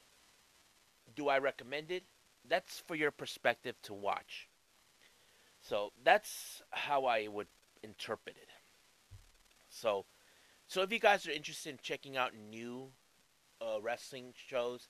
do 1.15 1.29
I 1.29 1.39
recommend 1.39 1.93
it? 1.93 2.03
That's 2.49 2.81
for 2.81 2.97
your 2.97 3.13
perspective 3.13 3.77
to 3.85 3.95
watch. 3.95 4.49
So 5.61 5.93
that's 6.05 6.63
how 6.71 7.05
I 7.05 7.29
would 7.29 7.49
interpret 7.83 8.37
it. 8.37 8.49
So, 9.69 10.05
so 10.67 10.83
if 10.83 10.93
you 10.93 10.99
guys 10.99 11.27
are 11.27 11.33
interested 11.33 11.71
in 11.71 11.79
checking 11.81 12.17
out 12.17 12.33
new 12.35 12.89
uh, 13.61 13.81
wrestling 13.81 14.35
shows, 14.35 14.89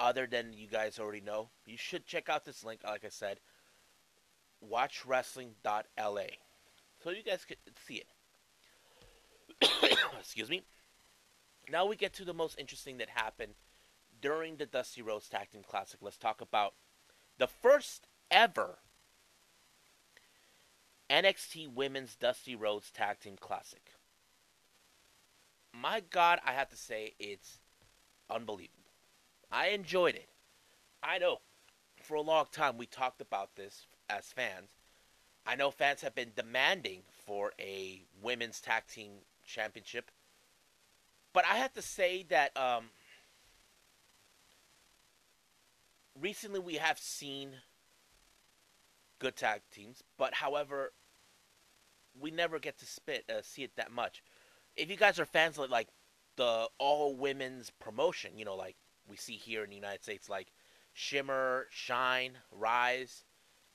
other 0.00 0.26
than 0.26 0.52
you 0.52 0.66
guys 0.66 0.98
already 0.98 1.20
know, 1.20 1.50
you 1.66 1.76
should 1.76 2.06
check 2.06 2.28
out 2.28 2.44
this 2.44 2.64
link. 2.64 2.80
Like 2.84 3.04
I 3.04 3.10
said, 3.10 3.38
watchwrestling.la, 4.68 6.22
so 7.04 7.10
you 7.10 7.22
guys 7.22 7.44
can 7.44 7.56
see 7.86 8.02
it. 9.60 9.68
Excuse 10.18 10.48
me. 10.48 10.62
Now 11.70 11.86
we 11.86 11.94
get 11.94 12.14
to 12.14 12.24
the 12.24 12.34
most 12.34 12.58
interesting 12.58 12.98
that 12.98 13.10
happened 13.10 13.52
during 14.20 14.56
the 14.56 14.66
Dusty 14.66 15.02
Rhodes 15.02 15.28
Tag 15.28 15.50
Team 15.50 15.62
Classic. 15.62 16.00
Let's 16.02 16.16
talk 16.16 16.40
about 16.40 16.74
the 17.38 17.46
first 17.46 18.08
ever 18.30 18.78
NXT 21.10 21.74
Women's 21.74 22.16
Dusty 22.16 22.54
Rhodes 22.54 22.90
Tag 22.90 23.20
Team 23.20 23.36
Classic. 23.38 23.82
My 25.72 26.00
God, 26.00 26.40
I 26.44 26.52
have 26.52 26.68
to 26.70 26.76
say 26.76 27.14
it's 27.18 27.58
unbelievable. 28.28 28.89
I 29.50 29.68
enjoyed 29.68 30.14
it. 30.14 30.28
I 31.02 31.18
know 31.18 31.40
for 32.02 32.14
a 32.14 32.20
long 32.22 32.46
time 32.52 32.76
we 32.76 32.86
talked 32.86 33.20
about 33.20 33.56
this 33.56 33.86
as 34.08 34.26
fans. 34.26 34.68
I 35.46 35.56
know 35.56 35.70
fans 35.70 36.02
have 36.02 36.14
been 36.14 36.32
demanding 36.36 37.02
for 37.26 37.52
a 37.58 38.02
women's 38.22 38.60
tag 38.60 38.86
team 38.86 39.12
championship. 39.46 40.10
But 41.32 41.44
I 41.44 41.56
have 41.56 41.72
to 41.74 41.82
say 41.82 42.24
that 42.28 42.56
um, 42.56 42.90
recently 46.20 46.60
we 46.60 46.74
have 46.74 46.98
seen 46.98 47.50
good 49.18 49.36
tag 49.36 49.62
teams, 49.72 50.02
but 50.18 50.34
however, 50.34 50.92
we 52.18 52.30
never 52.30 52.58
get 52.58 52.78
to 52.78 52.86
spit 52.86 53.24
uh, 53.30 53.42
see 53.42 53.62
it 53.62 53.76
that 53.76 53.92
much. 53.92 54.22
If 54.76 54.90
you 54.90 54.96
guys 54.96 55.18
are 55.20 55.24
fans 55.24 55.58
of 55.58 55.70
like 55.70 55.88
the 56.36 56.68
all 56.78 57.14
women's 57.14 57.70
promotion, 57.70 58.32
you 58.36 58.44
know, 58.44 58.56
like 58.56 58.76
we 59.10 59.16
see 59.16 59.34
here 59.34 59.64
in 59.64 59.70
the 59.70 59.76
United 59.76 60.02
States, 60.02 60.28
like 60.28 60.52
Shimmer, 60.92 61.66
Shine, 61.70 62.38
Rise, 62.52 63.24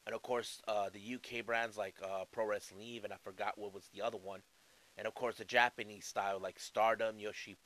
and 0.06 0.16
of 0.16 0.22
course 0.22 0.62
uh, 0.68 0.90
the 0.92 1.16
UK 1.16 1.46
brands 1.46 1.78
like 1.78 1.96
uh, 2.04 2.26
Pro 2.32 2.46
Wrestling 2.46 2.82
Eve, 2.82 3.04
and 3.04 3.14
I 3.14 3.18
forgot 3.24 3.58
what 3.58 3.74
was 3.74 3.90
the 3.94 4.02
other 4.02 4.18
one, 4.18 4.42
and 4.98 5.08
of 5.08 5.14
course 5.14 5.38
the 5.38 5.46
Japanese 5.46 6.06
style 6.06 6.40
like 6.40 6.60
Stardom, 6.60 7.20
Yoshi, 7.20 7.58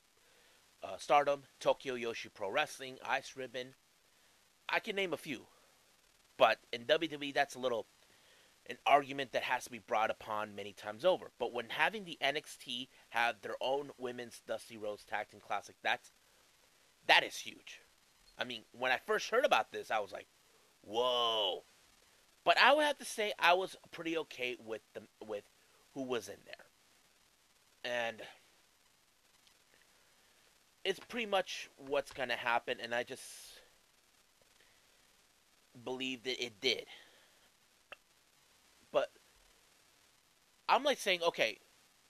uh, 0.82 0.96
Stardom, 0.98 1.42
Tokyo 1.60 1.94
Yoshi 1.94 2.28
Pro 2.28 2.50
Wrestling, 2.50 2.98
Ice 3.06 3.34
Ribbon. 3.36 3.74
I 4.68 4.80
can 4.80 4.96
name 4.96 5.12
a 5.12 5.18
few, 5.18 5.46
but 6.36 6.58
in 6.72 6.84
WWE 6.84 7.34
that's 7.34 7.54
a 7.54 7.60
little 7.60 7.86
an 8.66 8.76
argument 8.86 9.32
that 9.32 9.42
has 9.42 9.64
to 9.64 9.70
be 9.70 9.80
brought 9.80 10.10
upon 10.10 10.54
many 10.54 10.72
times 10.72 11.04
over. 11.04 11.32
But 11.38 11.52
when 11.52 11.70
having 11.70 12.04
the 12.04 12.18
NXT 12.22 12.88
have 13.08 13.40
their 13.40 13.56
own 13.60 13.90
women's 13.98 14.40
Dusty 14.46 14.76
Rhodes 14.76 15.04
Tag 15.04 15.28
Team 15.28 15.40
Classic, 15.40 15.74
that's 15.82 16.12
that 17.06 17.24
is 17.24 17.36
huge. 17.36 17.80
I 18.38 18.44
mean, 18.44 18.62
when 18.72 18.92
I 18.92 18.98
first 18.98 19.30
heard 19.30 19.44
about 19.44 19.72
this, 19.72 19.90
I 19.90 20.00
was 20.00 20.12
like, 20.12 20.26
"Whoa!" 20.82 21.64
But 22.44 22.58
I 22.58 22.72
would 22.72 22.84
have 22.84 22.98
to 22.98 23.04
say 23.04 23.32
I 23.38 23.52
was 23.54 23.76
pretty 23.90 24.16
okay 24.18 24.56
with 24.58 24.82
the 24.94 25.02
with 25.24 25.44
who 25.94 26.02
was 26.02 26.28
in 26.28 26.38
there, 26.46 26.66
and 27.84 28.22
it's 30.84 31.00
pretty 31.00 31.26
much 31.26 31.68
what's 31.76 32.12
gonna 32.12 32.36
happen. 32.36 32.78
And 32.80 32.94
I 32.94 33.02
just 33.02 33.60
believe 35.84 36.22
that 36.24 36.42
it 36.42 36.60
did. 36.60 36.86
But 38.90 39.10
I'm 40.68 40.82
like 40.82 40.98
saying, 40.98 41.22
okay, 41.22 41.58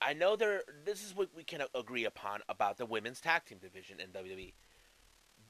I 0.01 0.13
know 0.13 0.35
there. 0.35 0.63
This 0.85 1.03
is 1.03 1.15
what 1.15 1.29
we 1.35 1.43
can 1.43 1.61
agree 1.75 2.05
upon 2.05 2.41
about 2.47 2.77
the 2.77 2.85
women's 2.85 3.19
tag 3.19 3.45
team 3.45 3.57
division 3.57 3.99
in 3.99 4.09
WWE 4.09 4.53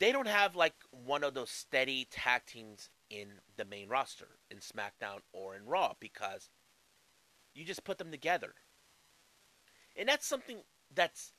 they 0.01 0.12
don't 0.12 0.27
have 0.27 0.55
like 0.55 0.74
one 0.89 1.24
of 1.24 1.36
those 1.36 1.51
steady 1.51 2.08
tag 2.10 2.41
teams 2.48 2.89
in 3.12 3.34
the 3.55 3.63
main 3.63 3.88
roster 3.88 4.39
in 4.50 4.58
SmackDown 4.58 5.20
or 5.31 5.55
in 5.55 5.67
Raw 5.67 5.93
because 6.00 6.50
you 7.53 7.63
just 7.63 7.84
put 7.84 8.00
them 8.00 8.10
together. 8.10 8.55
And 9.96 10.10
that's 10.10 10.25
something 10.25 10.58
that's 10.91 11.34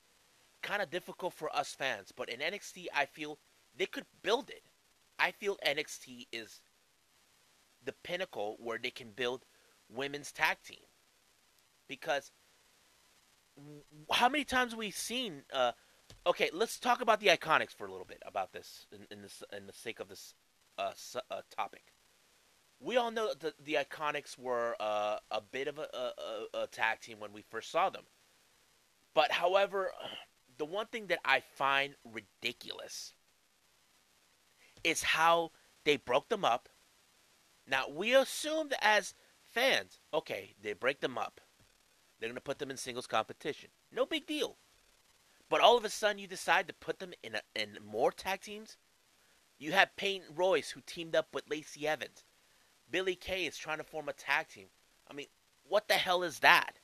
kind 0.63 0.81
of 0.81 0.91
difficult 0.91 1.35
for 1.35 1.55
us 1.55 1.75
fans, 1.75 2.13
but 2.15 2.29
in 2.29 2.39
NXT 2.39 2.87
I 2.95 3.07
feel 3.07 3.41
they 3.77 3.87
could 3.87 4.07
build 4.23 4.49
it. 4.49 4.63
I 5.19 5.33
feel 5.33 5.59
NXT 5.67 6.29
is 6.33 6.61
the 7.85 7.95
pinnacle 8.05 8.59
where 8.61 8.79
they 8.81 8.91
can 8.91 9.11
build 9.11 9.45
women's 9.93 10.31
tag 10.31 10.59
team. 10.65 10.85
Because 11.89 12.31
how 14.13 14.29
many 14.29 14.45
times 14.45 14.77
we've 14.77 14.87
we 14.87 14.91
seen 14.93 15.43
uh, 15.53 15.73
okay, 16.27 16.51
let's 16.53 16.79
talk 16.79 17.01
about 17.01 17.21
the 17.21 17.29
IIconics 17.29 17.75
for 17.75 17.87
a 17.87 17.91
little 17.91 18.07
bit 18.07 18.23
about 18.27 18.53
this 18.53 18.87
in, 18.93 19.07
in 19.11 19.23
this 19.23 19.43
in 19.57 19.67
the 19.67 19.73
sake 19.73 20.01
of 20.01 20.09
this 20.09 20.35
uh, 20.79 20.93
uh, 21.31 21.41
topic. 21.55 21.93
We 22.81 22.97
all 22.97 23.11
know 23.11 23.29
that 23.29 23.41
the, 23.41 23.55
the 23.63 23.85
IIconics 23.85 24.39
were 24.39 24.75
uh, 24.81 25.19
a 25.31 25.41
bit 25.41 25.69
of 25.69 25.79
a, 25.79 25.87
a, 25.93 26.59
a 26.63 26.67
tag 26.67 27.01
team 27.01 27.21
when 27.21 27.33
we 27.33 27.43
first 27.43 27.71
saw 27.71 27.91
them, 27.91 28.05
but 29.15 29.33
however, 29.33 29.91
the 30.59 30.65
one 30.65 30.87
thing 30.87 31.07
that 31.09 31.21
I 31.25 31.41
find 31.41 31.95
ridiculous 32.05 33.15
is 34.85 35.03
how 35.03 35.53
they 35.85 35.97
broke 35.97 36.29
them 36.29 36.45
up. 36.45 36.69
Now 37.67 37.85
we 37.89 38.15
assumed 38.15 38.75
as 38.81 39.15
fans, 39.45 40.01
okay, 40.13 40.55
they 40.61 40.73
break 40.73 41.01
them 41.01 41.17
up. 41.19 41.41
They're 42.19 42.29
gonna 42.29 42.41
put 42.41 42.59
them 42.59 42.71
in 42.71 42.77
singles 42.77 43.07
competition. 43.07 43.71
No 43.93 44.07
big 44.07 44.27
deal. 44.27 44.57
But 45.53 45.61
all 45.61 45.77
of 45.77 45.85
a 45.85 45.91
sudden, 45.91 46.19
you 46.19 46.27
decide 46.27 46.67
to 46.69 46.73
put 46.73 46.99
them 46.99 47.13
in 47.23 47.35
a, 47.35 47.43
in 47.55 47.77
more 47.85 48.11
tag 48.11 48.41
teams. 48.41 48.79
You 49.59 49.73
have 49.73 49.95
Peyton 49.97 50.35
Royce 50.35 50.71
who 50.71 50.81
teamed 50.81 51.15
up 51.15 51.35
with 51.35 51.51
Lacey 51.51 51.87
Evans. 51.87 52.25
Billie 52.91 53.17
Kay 53.17 53.45
is 53.45 53.59
trying 53.59 53.77
to 53.77 53.85
form 53.85 54.09
a 54.09 54.15
tag 54.15 54.49
team. 54.49 54.69
I 55.11 55.13
mean, 55.13 55.27
what 55.69 55.89
the 55.89 55.95
hell 55.99 56.23
is 56.23 56.39
that? 56.39 56.79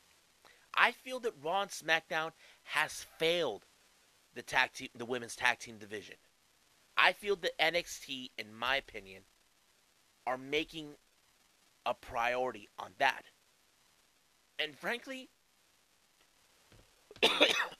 I 0.74 0.92
feel 0.92 1.18
that 1.20 1.42
Raw 1.42 1.62
and 1.62 1.70
SmackDown 1.70 2.32
has 2.64 3.06
failed 3.16 3.64
the 4.34 4.42
tag 4.42 4.74
team, 4.74 4.90
the 4.94 5.06
women's 5.06 5.34
tag 5.34 5.60
team 5.60 5.78
division. 5.78 6.16
I 6.94 7.14
feel 7.14 7.36
that 7.36 7.58
NXT, 7.58 8.32
in 8.36 8.54
my 8.54 8.76
opinion, 8.76 9.22
are 10.26 10.36
making 10.36 10.96
a 11.86 11.94
priority 11.94 12.68
on 12.78 12.90
that. 12.98 13.22
And 14.58 14.76
frankly, 14.76 15.30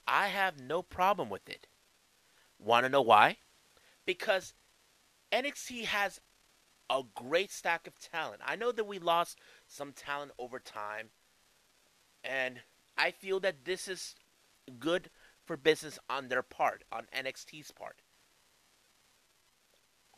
I 0.07 0.27
have 0.27 0.59
no 0.59 0.81
problem 0.81 1.29
with 1.29 1.47
it. 1.49 1.67
Want 2.57 2.85
to 2.85 2.89
know 2.89 3.01
why? 3.01 3.37
Because 4.05 4.53
NXT 5.31 5.85
has 5.85 6.19
a 6.89 7.03
great 7.15 7.51
stack 7.51 7.87
of 7.87 7.99
talent. 7.99 8.41
I 8.45 8.55
know 8.55 8.71
that 8.71 8.87
we 8.87 8.99
lost 8.99 9.37
some 9.67 9.91
talent 9.93 10.31
over 10.39 10.59
time, 10.59 11.09
and 12.23 12.61
I 12.97 13.11
feel 13.11 13.39
that 13.41 13.65
this 13.65 13.87
is 13.87 14.15
good 14.79 15.09
for 15.45 15.55
business 15.55 15.97
on 16.09 16.27
their 16.27 16.43
part, 16.43 16.83
on 16.91 17.07
NXT's 17.15 17.71
part. 17.71 18.01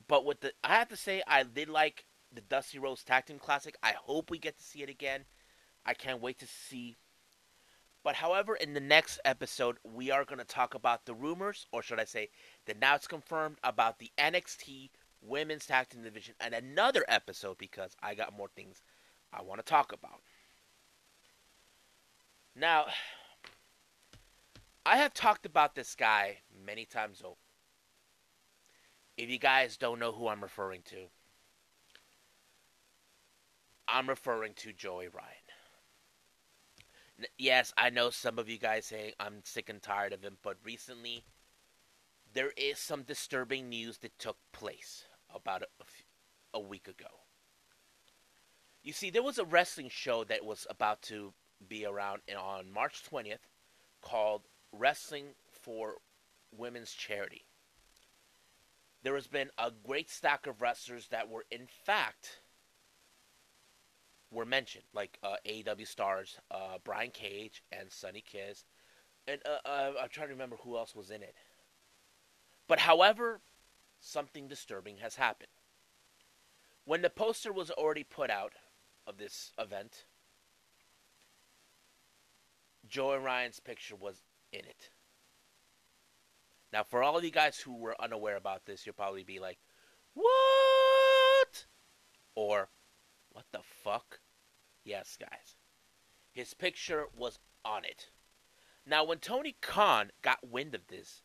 But 0.07 0.25
with 0.25 0.41
the, 0.41 0.53
I 0.63 0.75
have 0.75 0.89
to 0.89 0.97
say, 0.97 1.21
I 1.27 1.43
did 1.43 1.69
like 1.69 2.05
the 2.33 2.41
Dusty 2.41 2.79
Rhodes 2.79 3.03
Tag 3.03 3.25
Team 3.25 3.39
Classic. 3.39 3.75
I 3.83 3.93
hope 3.97 4.29
we 4.29 4.39
get 4.39 4.57
to 4.57 4.63
see 4.63 4.81
it 4.81 4.89
again. 4.89 5.25
I 5.85 5.93
can't 5.93 6.21
wait 6.21 6.39
to 6.39 6.47
see. 6.47 6.97
But 8.03 8.15
however, 8.15 8.55
in 8.55 8.73
the 8.73 8.79
next 8.79 9.19
episode, 9.25 9.77
we 9.83 10.09
are 10.09 10.25
going 10.25 10.39
to 10.39 10.45
talk 10.45 10.73
about 10.73 11.05
the 11.05 11.13
rumors, 11.13 11.67
or 11.71 11.83
should 11.83 11.99
I 11.99 12.05
say, 12.05 12.29
that 12.65 12.79
now 12.79 12.95
it's 12.95 13.07
confirmed 13.07 13.57
about 13.63 13.99
the 13.99 14.11
NXT 14.17 14.89
Women's 15.21 15.67
Tag 15.67 15.89
Team 15.89 16.01
Division, 16.01 16.33
and 16.39 16.53
another 16.53 17.05
episode 17.07 17.57
because 17.59 17.95
I 18.01 18.15
got 18.15 18.35
more 18.35 18.49
things 18.55 18.81
I 19.31 19.43
want 19.43 19.59
to 19.59 19.65
talk 19.65 19.93
about. 19.93 20.21
Now, 22.55 22.85
I 24.85 24.97
have 24.97 25.13
talked 25.13 25.45
about 25.45 25.75
this 25.75 25.93
guy 25.95 26.39
many 26.65 26.85
times 26.85 27.21
over. 27.23 27.35
If 29.15 29.29
you 29.29 29.37
guys 29.37 29.77
don't 29.77 29.99
know 29.99 30.11
who 30.11 30.27
I'm 30.27 30.41
referring 30.41 30.81
to, 30.85 31.05
I'm 33.87 34.09
referring 34.09 34.53
to 34.55 34.73
Joey 34.73 35.07
Ryan. 35.07 35.40
Yes, 37.37 37.73
I 37.77 37.89
know 37.89 38.09
some 38.09 38.39
of 38.39 38.49
you 38.49 38.57
guys 38.57 38.85
saying 38.85 39.13
I'm 39.19 39.41
sick 39.43 39.69
and 39.69 39.81
tired 39.81 40.13
of 40.13 40.23
him, 40.23 40.37
but 40.41 40.57
recently 40.63 41.23
there 42.33 42.51
is 42.55 42.79
some 42.79 43.03
disturbing 43.03 43.69
news 43.69 43.97
that 43.99 44.17
took 44.17 44.37
place 44.53 45.05
about 45.33 45.63
a, 45.63 45.85
a 46.53 46.59
week 46.59 46.87
ago. 46.87 47.07
You 48.83 48.93
see, 48.93 49.09
there 49.09 49.23
was 49.23 49.37
a 49.37 49.45
wrestling 49.45 49.89
show 49.89 50.23
that 50.23 50.45
was 50.45 50.65
about 50.69 51.01
to 51.03 51.33
be 51.67 51.85
around 51.85 52.21
on 52.37 52.71
March 52.71 53.03
20th 53.09 53.47
called 54.01 54.47
Wrestling 54.71 55.35
for 55.51 55.97
Women's 56.51 56.93
Charity. 56.93 57.45
There 59.03 59.15
has 59.15 59.27
been 59.27 59.49
a 59.57 59.71
great 59.85 60.09
stack 60.09 60.47
of 60.47 60.61
wrestlers 60.61 61.07
that 61.09 61.29
were, 61.29 61.45
in 61.51 61.67
fact, 61.67 62.40
were 64.31 64.45
mentioned, 64.45 64.85
like 64.93 65.19
uh, 65.21 65.35
AEW 65.47 65.87
stars 65.87 66.39
uh, 66.49 66.77
Brian 66.83 67.11
Cage 67.11 67.63
and 67.71 67.91
Sonny 67.91 68.23
Kiss, 68.25 68.65
and 69.27 69.41
uh, 69.45 69.67
uh, 69.67 69.91
I'm 70.01 70.09
trying 70.09 70.27
to 70.27 70.33
remember 70.33 70.57
who 70.63 70.77
else 70.77 70.95
was 70.95 71.11
in 71.11 71.21
it. 71.21 71.35
But 72.67 72.79
however, 72.79 73.41
something 73.99 74.47
disturbing 74.47 74.97
has 74.97 75.15
happened. 75.15 75.49
When 76.85 77.01
the 77.01 77.09
poster 77.09 77.53
was 77.53 77.69
already 77.69 78.03
put 78.03 78.29
out 78.29 78.53
of 79.05 79.17
this 79.17 79.51
event, 79.59 80.05
Joey 82.87 83.17
Ryan's 83.19 83.59
picture 83.59 83.95
was 83.95 84.21
in 84.51 84.61
it. 84.61 84.89
Now, 86.73 86.83
for 86.83 87.03
all 87.03 87.17
of 87.17 87.23
you 87.23 87.31
guys 87.31 87.59
who 87.59 87.75
were 87.75 88.01
unaware 88.01 88.37
about 88.37 88.65
this, 88.65 88.85
you'll 88.85 88.95
probably 88.95 89.23
be 89.23 89.39
like, 89.39 89.59
What? 90.13 91.65
Or, 92.33 92.69
What 93.31 93.45
the 93.51 93.61
fuck? 93.63 94.19
Yes, 94.83 95.17
guys. 95.19 95.55
His 96.31 96.53
picture 96.53 97.05
was 97.15 97.39
on 97.63 97.85
it. 97.85 98.09
Now, 98.85 99.03
when 99.03 99.19
Tony 99.19 99.55
Khan 99.61 100.11
got 100.21 100.49
wind 100.49 100.73
of 100.73 100.87
this, 100.87 101.21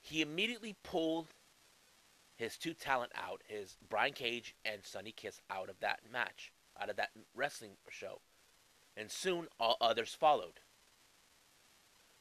he 0.00 0.22
immediately 0.22 0.76
pulled 0.82 1.28
his 2.36 2.56
two 2.56 2.74
talent 2.74 3.12
out, 3.14 3.42
his 3.46 3.76
Brian 3.88 4.12
Cage 4.12 4.54
and 4.64 4.84
Sonny 4.84 5.12
Kiss 5.12 5.40
out 5.50 5.68
of 5.68 5.80
that 5.80 6.00
match, 6.10 6.52
out 6.80 6.90
of 6.90 6.96
that 6.96 7.10
wrestling 7.34 7.72
show. 7.88 8.20
And 8.96 9.10
soon 9.10 9.48
all 9.58 9.76
others 9.80 10.14
followed. 10.14 10.60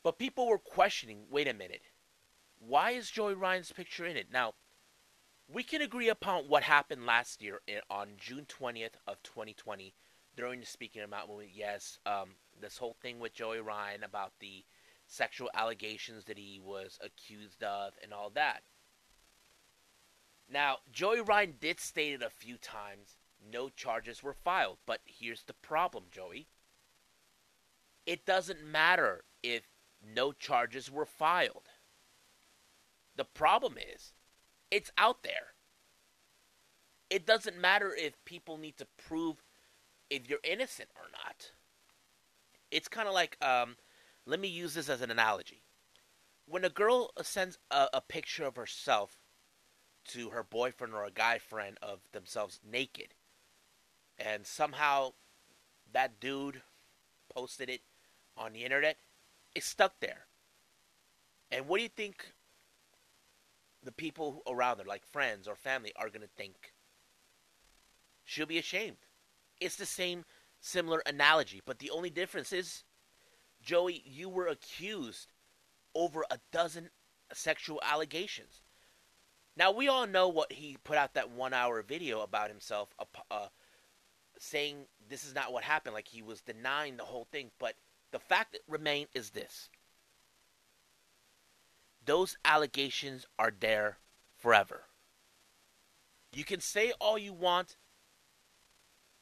But 0.03 0.17
people 0.17 0.47
were 0.47 0.57
questioning 0.57 1.25
wait 1.29 1.47
a 1.47 1.53
minute, 1.53 1.81
why 2.59 2.91
is 2.91 3.11
Joey 3.11 3.33
Ryan's 3.33 3.71
picture 3.71 4.05
in 4.05 4.17
it? 4.17 4.27
Now, 4.31 4.53
we 5.53 5.63
can 5.63 5.81
agree 5.81 6.09
upon 6.09 6.45
what 6.45 6.63
happened 6.63 7.05
last 7.05 7.41
year 7.41 7.59
on 7.89 8.09
June 8.17 8.45
20th 8.47 8.95
of 9.07 9.21
2020 9.23 9.93
during 10.35 10.59
the 10.59 10.65
Speaking 10.65 11.01
Of 11.01 11.13
Out 11.13 11.27
movie. 11.27 11.51
Yes, 11.53 11.99
um, 12.05 12.35
this 12.59 12.77
whole 12.77 12.95
thing 13.01 13.19
with 13.19 13.33
Joey 13.33 13.59
Ryan 13.59 14.03
about 14.03 14.33
the 14.39 14.63
sexual 15.07 15.49
allegations 15.53 16.25
that 16.25 16.37
he 16.37 16.61
was 16.63 16.97
accused 17.03 17.63
of 17.63 17.93
and 18.01 18.13
all 18.13 18.29
that. 18.31 18.63
Now, 20.49 20.77
Joey 20.91 21.21
Ryan 21.21 21.55
did 21.59 21.79
state 21.79 22.13
it 22.13 22.23
a 22.23 22.29
few 22.29 22.57
times 22.57 23.17
no 23.51 23.69
charges 23.69 24.21
were 24.21 24.33
filed, 24.33 24.77
but 24.85 25.01
here's 25.05 25.43
the 25.43 25.53
problem, 25.53 26.05
Joey. 26.11 26.47
It 28.05 28.25
doesn't 28.25 28.63
matter 28.63 29.23
if 29.43 29.63
no 30.01 30.31
charges 30.31 30.89
were 30.91 31.05
filed. 31.05 31.69
The 33.15 33.25
problem 33.25 33.75
is, 33.77 34.13
it's 34.71 34.91
out 34.97 35.23
there. 35.23 35.53
It 37.09 37.25
doesn't 37.25 37.59
matter 37.59 37.93
if 37.95 38.13
people 38.25 38.57
need 38.57 38.77
to 38.77 38.87
prove 38.97 39.43
if 40.09 40.29
you're 40.29 40.39
innocent 40.43 40.89
or 40.95 41.03
not. 41.11 41.51
It's 42.71 42.87
kind 42.87 43.07
of 43.07 43.13
like, 43.13 43.37
um, 43.43 43.75
let 44.25 44.39
me 44.39 44.47
use 44.47 44.73
this 44.73 44.89
as 44.89 45.01
an 45.01 45.11
analogy. 45.11 45.61
When 46.47 46.63
a 46.63 46.69
girl 46.69 47.11
sends 47.21 47.59
a, 47.69 47.87
a 47.93 48.01
picture 48.01 48.45
of 48.45 48.55
herself 48.55 49.17
to 50.09 50.29
her 50.29 50.43
boyfriend 50.43 50.93
or 50.93 51.05
a 51.05 51.11
guy 51.11 51.37
friend 51.37 51.77
of 51.81 51.99
themselves 52.11 52.59
naked. 52.69 53.13
And 54.17 54.45
somehow 54.45 55.13
that 55.93 56.19
dude 56.19 56.61
posted 57.33 57.69
it 57.69 57.81
on 58.37 58.53
the 58.53 58.63
internet. 58.63 58.97
It's 59.55 59.67
stuck 59.67 59.99
there. 59.99 60.25
And 61.51 61.67
what 61.67 61.77
do 61.77 61.83
you 61.83 61.89
think 61.89 62.33
the 63.83 63.91
people 63.91 64.41
around 64.47 64.79
her, 64.79 64.85
like 64.85 65.05
friends 65.05 65.47
or 65.47 65.55
family, 65.55 65.91
are 65.95 66.09
going 66.09 66.21
to 66.21 66.27
think? 66.27 66.73
She'll 68.23 68.45
be 68.45 68.59
ashamed. 68.59 68.97
It's 69.59 69.75
the 69.75 69.85
same 69.85 70.25
similar 70.59 71.01
analogy, 71.05 71.61
but 71.65 71.79
the 71.79 71.89
only 71.89 72.09
difference 72.09 72.53
is, 72.53 72.83
Joey, 73.61 74.03
you 74.05 74.29
were 74.29 74.47
accused 74.47 75.33
over 75.95 76.23
a 76.29 76.39
dozen 76.51 76.89
sexual 77.33 77.81
allegations. 77.83 78.61
Now 79.57 79.71
we 79.71 79.87
all 79.87 80.07
know 80.07 80.29
what 80.29 80.53
he 80.53 80.77
put 80.83 80.97
out 80.97 81.13
that 81.15 81.31
one 81.31 81.53
hour 81.53 81.81
video 81.81 82.21
about 82.21 82.49
himself, 82.49 82.89
uh, 82.99 83.05
uh, 83.29 83.47
saying 84.37 84.85
this 85.09 85.25
is 85.25 85.35
not 85.35 85.51
what 85.51 85.63
happened, 85.63 85.93
like 85.93 86.07
he 86.07 86.21
was 86.21 86.41
denying 86.41 86.97
the 86.97 87.03
whole 87.03 87.27
thing. 87.31 87.51
But 87.59 87.75
the 88.11 88.19
fact 88.19 88.53
that 88.53 88.61
remain 88.67 89.07
is 89.13 89.31
this: 89.31 89.69
those 92.11 92.35
allegations 92.43 93.25
are 93.39 93.53
there 93.57 93.97
forever. 94.37 94.83
You 96.33 96.43
can 96.43 96.59
say 96.59 96.91
all 96.99 97.17
you 97.17 97.31
want. 97.31 97.77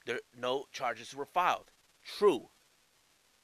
There 0.07 0.21
no 0.35 0.65
charges 0.71 1.13
were 1.13 1.27
filed. 1.27 1.69
True. 2.03 2.49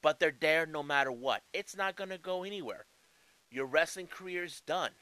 But 0.02 0.20
they're 0.20 0.34
there 0.38 0.66
no 0.66 0.82
matter 0.82 1.12
what. 1.12 1.44
It's 1.54 1.78
not 1.78 1.96
going 1.96 2.10
to 2.10 2.18
go 2.18 2.42
anywhere. 2.42 2.88
Your 3.52 3.68
wrestling 3.68 4.08
career 4.08 4.46
is 4.46 4.62
done. 4.62 4.94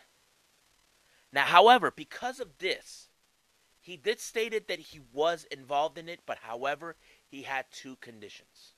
Now, 1.32 1.45
however, 1.45 1.89
because 1.89 2.41
of 2.41 2.58
this, 2.58 3.08
he 3.79 3.95
did 3.95 4.19
stated 4.19 4.67
that 4.67 4.79
he 4.79 4.99
was 5.13 5.45
involved 5.51 5.97
in 5.97 6.10
it, 6.10 6.19
but 6.25 6.39
however, 6.39 6.97
he 7.25 7.43
had 7.43 7.67
two 7.71 7.95
conditions. 8.01 8.72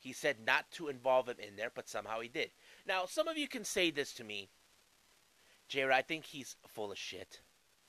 He 0.00 0.12
said 0.14 0.36
not 0.44 0.70
to 0.72 0.88
involve 0.88 1.28
him 1.28 1.36
in 1.38 1.56
there, 1.56 1.70
but 1.72 1.88
somehow 1.88 2.20
he 2.20 2.28
did. 2.28 2.50
Now, 2.86 3.04
some 3.04 3.28
of 3.28 3.36
you 3.36 3.46
can 3.46 3.64
say 3.64 3.90
this 3.90 4.14
to 4.14 4.24
me, 4.24 4.48
Jared. 5.68 5.94
I 5.94 6.00
think 6.00 6.24
he's 6.24 6.56
full 6.66 6.90
of 6.90 6.98
shit. 6.98 7.40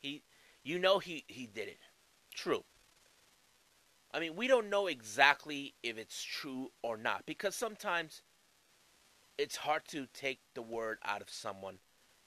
He, 0.02 0.22
you 0.62 0.78
know, 0.78 1.00
he 1.00 1.24
he 1.28 1.48
did 1.48 1.70
it. 1.70 1.80
True. 2.34 2.66
I 4.14 4.20
mean, 4.20 4.36
we 4.36 4.48
don't 4.48 4.70
know 4.70 4.88
exactly 4.88 5.74
if 5.82 5.98
it's 5.98 6.22
true 6.22 6.72
or 6.84 6.98
not 6.98 7.26
because 7.26 7.56
sometimes 7.56 8.22
it's 9.38 9.56
hard 9.56 9.84
to 9.88 10.06
take 10.14 10.42
the 10.54 10.62
word 10.62 10.98
out 11.06 11.22
of 11.22 11.30
someone 11.30 11.78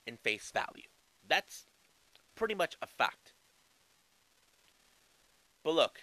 in 0.06 0.16
face 0.16 0.50
value. 0.50 0.88
That's 1.28 1.66
pretty 2.34 2.54
much 2.54 2.76
a 2.80 2.86
fact. 2.86 3.34
But 5.62 5.74
look, 5.74 6.00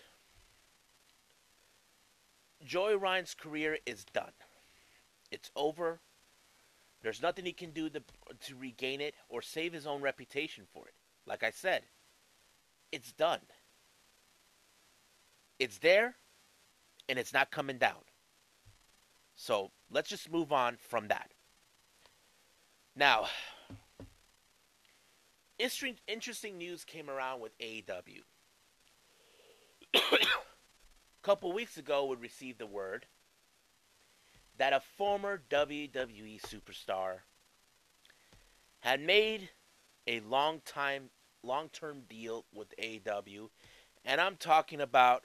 Joey 2.66 2.96
Ryan's 2.96 3.34
career 3.34 3.78
is 3.86 4.06
done. 4.06 4.32
It's 5.32 5.52
over. 5.56 6.00
There's 7.02 7.22
nothing 7.22 7.46
he 7.46 7.54
can 7.54 7.72
do 7.72 7.90
to, 7.90 8.02
to 8.46 8.56
regain 8.56 9.02
it 9.02 9.16
or 9.30 9.42
save 9.42 9.74
his 9.74 9.88
own 9.88 10.02
reputation 10.02 10.66
for 10.72 10.88
it. 10.88 10.94
Like 11.26 11.44
I 11.44 11.52
said, 11.52 11.84
it's 12.92 13.12
done. 13.12 13.40
It's 15.60 15.78
there, 15.78 16.16
and 17.08 17.18
it's 17.18 17.34
not 17.34 17.52
coming 17.52 17.78
down. 17.78 18.02
So 19.36 19.72
let's 19.90 20.10
just 20.10 20.32
move 20.32 20.52
on 20.52 20.78
from 20.80 21.08
that. 21.08 21.32
Now, 22.96 23.28
interesting 25.58 26.58
news 26.58 26.84
came 26.84 27.10
around 27.10 27.42
with 27.42 27.58
AEW. 27.60 28.22
a 31.22 31.26
couple 31.26 31.52
weeks 31.52 31.78
ago, 31.78 32.06
we 32.06 32.16
received 32.16 32.60
the 32.60 32.66
word 32.66 33.06
that 34.58 34.74
a 34.74 34.80
former 34.80 35.42
WWE 35.50 36.42
superstar 36.42 37.20
had 38.80 39.00
made 39.02 39.50
a 40.08 40.20
long 40.22 40.62
time, 40.66 41.10
long 41.44 41.70
term 41.70 42.04
deal 42.10 42.46
with 42.54 42.74
AEW, 42.78 43.50
and 44.04 44.20
I'm 44.20 44.36
talking 44.36 44.82
about, 44.82 45.24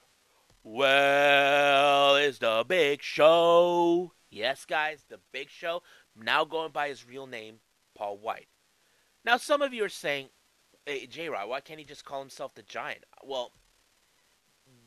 well, 0.63 2.17
is 2.17 2.41
the 2.41 2.65
Big 2.69 3.03
Show. 3.03 4.13
Yes, 4.31 4.67
guys, 4.67 5.05
the 5.09 5.21
Big 5.33 5.49
Show, 5.49 5.83
now 6.15 6.45
going 6.45 6.73
by 6.73 6.89
his 6.89 7.07
real 7.07 7.27
name, 7.27 7.61
Paul 7.97 8.19
White. 8.19 8.49
Now, 9.25 9.39
some 9.39 9.63
of 9.63 9.73
you 9.73 9.85
are 9.85 9.89
saying, 9.89 10.29
hey, 10.85 11.07
J 11.07 11.31
Rod, 11.31 11.49
why 11.49 11.61
can't 11.61 11.79
he 11.79 11.87
just 11.87 12.05
call 12.05 12.21
himself 12.21 12.55
the 12.55 12.63
Giant? 12.63 13.05
Well, 13.25 13.53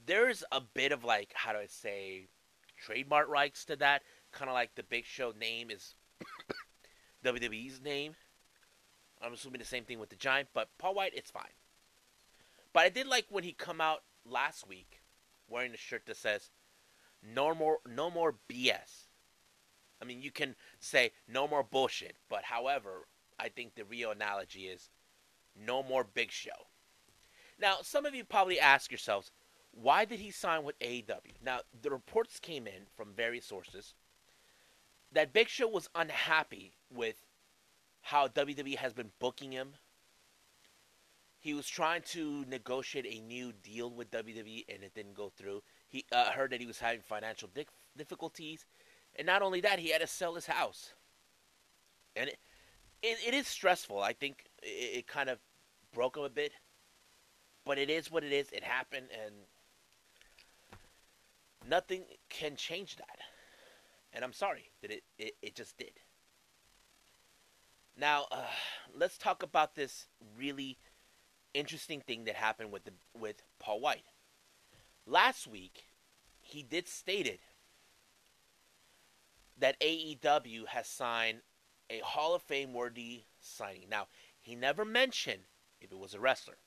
there's 0.10 0.44
a 0.52 0.60
bit 0.60 0.92
of 0.92 1.04
like, 1.04 1.32
how 1.36 1.54
do 1.54 1.60
I 1.60 1.68
say, 1.68 2.30
trademark 2.76 3.30
rights 3.30 3.64
to 3.66 3.76
that. 3.76 4.02
Kind 4.32 4.50
of 4.50 4.56
like 4.56 4.74
the 4.74 4.82
Big 4.82 5.06
Show 5.06 5.34
name 5.40 5.70
is 5.70 5.94
WWE's 7.24 7.80
name. 7.80 8.16
I'm 9.22 9.34
assuming 9.34 9.60
the 9.60 9.66
same 9.66 9.84
thing 9.84 10.00
with 10.00 10.10
the 10.10 10.16
Giant, 10.16 10.50
but 10.52 10.70
Paul 10.80 10.96
White, 10.96 11.14
it's 11.16 11.30
fine. 11.30 11.54
But 12.74 12.86
I 12.86 12.90
did 12.90 13.06
like 13.06 13.28
when 13.30 13.44
he 13.44 13.52
come 13.52 13.80
out 13.80 14.00
last 14.26 14.68
week 14.68 15.02
wearing 15.48 15.74
a 15.76 15.78
shirt 15.78 16.08
that 16.08 16.18
says 16.18 16.50
"No 17.22 17.54
more, 17.54 17.78
no 17.88 18.10
more 18.10 18.36
BS." 18.50 19.10
I 20.02 20.06
mean, 20.06 20.24
you 20.24 20.32
can 20.32 20.56
say 20.80 21.12
"No 21.28 21.48
more 21.48 21.64
bullshit," 21.64 22.16
but 22.30 22.46
however, 22.46 23.08
I 23.38 23.50
think 23.50 23.76
the 23.76 23.86
real 23.86 24.10
analogy 24.12 24.68
is 24.68 24.90
"No 25.56 25.84
more 25.84 26.04
Big 26.04 26.32
Show." 26.32 26.68
Now, 27.60 27.80
some 27.82 28.06
of 28.06 28.16
you 28.16 28.24
probably 28.24 28.60
ask 28.60 28.90
yourselves, 28.90 29.32
why 29.72 30.06
did 30.06 30.20
he 30.20 30.32
sign 30.32 30.64
with 30.64 30.78
AEW? 30.80 31.42
Now, 31.44 31.60
the 31.82 31.90
reports 31.90 32.40
came 32.40 32.68
in 32.68 32.88
from 32.96 33.14
various 33.14 33.46
sources 33.46 33.94
that 35.12 35.34
Big 35.34 35.48
Show 35.48 35.68
was 35.68 35.90
unhappy 35.96 36.74
with 36.94 37.16
how 38.02 38.28
WWE 38.28 38.78
has 38.78 38.94
been 38.94 39.12
booking 39.20 39.52
him. 39.52 39.74
He 41.40 41.54
was 41.54 41.68
trying 41.68 42.02
to 42.08 42.44
negotiate 42.50 43.06
a 43.08 43.22
new 43.22 43.54
deal 43.64 43.90
with 43.90 44.12
WWE 44.12 44.66
and 44.68 44.84
it 44.84 44.94
didn't 44.94 45.16
go 45.16 45.32
through. 45.36 45.64
He 45.88 46.06
uh, 46.12 46.32
heard 46.32 46.52
that 46.52 46.60
he 46.60 46.68
was 46.68 46.80
having 46.80 47.02
financial 47.02 47.50
di- 47.54 47.66
difficulties, 47.98 48.66
and 49.16 49.26
not 49.26 49.42
only 49.42 49.62
that, 49.62 49.80
he 49.80 49.90
had 49.90 50.02
to 50.02 50.08
sell 50.08 50.36
his 50.36 50.46
house. 50.46 50.94
And 52.16 52.30
it, 52.30 52.38
it, 53.02 53.18
it 53.28 53.34
is 53.34 53.48
stressful. 53.48 54.00
I 54.00 54.14
think 54.14 54.46
it, 54.62 54.98
it 54.98 55.08
kind 55.08 55.30
of 55.30 55.40
broke 55.94 56.18
him 56.18 56.24
a 56.24 56.30
bit, 56.30 56.52
but 57.66 57.78
it 57.78 57.90
is 57.90 58.12
what 58.12 58.24
it 58.24 58.32
is. 58.32 58.52
It 58.52 58.64
happened, 58.64 59.08
and 59.26 59.34
nothing 61.70 62.04
can 62.30 62.56
change 62.56 62.96
that. 62.98 63.20
And 64.12 64.24
I'm 64.24 64.34
sorry 64.34 64.72
that 64.82 64.92
it, 64.92 65.04
it, 65.18 65.34
it 65.42 65.56
just 65.56 65.78
did. 65.78 65.92
Now, 67.96 68.26
uh, 68.32 68.48
let's 68.94 69.18
talk 69.18 69.44
about 69.44 69.76
this 69.76 70.08
really 70.38 70.80
interesting 71.54 72.02
thing 72.02 72.26
that 72.26 72.36
happened 72.36 72.72
with 72.72 72.86
the, 72.86 72.94
with 73.18 73.44
Paul 73.60 73.82
White. 73.82 74.06
Last 75.06 75.48
week, 75.48 75.86
he 76.40 76.64
did 76.64 76.88
stated 76.88 77.40
that 79.58 79.80
AEW 79.82 80.68
has 80.68 80.88
signed 80.88 81.42
a 81.90 82.00
Hall 82.00 82.34
of 82.34 82.42
Fame 82.42 82.74
worthy 82.74 83.24
signing. 83.40 83.90
Now, 83.90 84.08
he 84.40 84.56
never 84.56 84.86
mentioned 84.86 85.44
if 85.82 85.92
it 85.92 85.98
was 85.98 86.14
a 86.14 86.20
wrestler, 86.20 86.58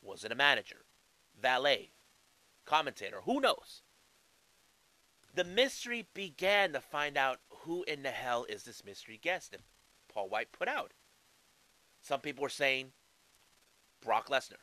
was 0.00 0.24
it 0.24 0.32
a 0.32 0.36
manager, 0.36 0.84
valet, 1.40 1.92
commentator, 2.64 3.20
who 3.24 3.40
knows? 3.40 3.82
The 5.34 5.44
mystery 5.44 6.06
began 6.14 6.72
to 6.72 6.80
find 6.80 7.16
out 7.16 7.40
who 7.48 7.82
in 7.84 8.02
the 8.02 8.10
hell 8.10 8.46
is 8.48 8.62
this 8.62 8.84
mystery 8.84 9.18
guest 9.20 9.50
that 9.50 9.60
Paul 10.12 10.28
White 10.28 10.52
put 10.52 10.68
out. 10.68 10.92
Some 12.02 12.20
people 12.20 12.42
were 12.42 12.48
saying 12.48 12.92
Brock 14.00 14.28
Lesnar. 14.28 14.62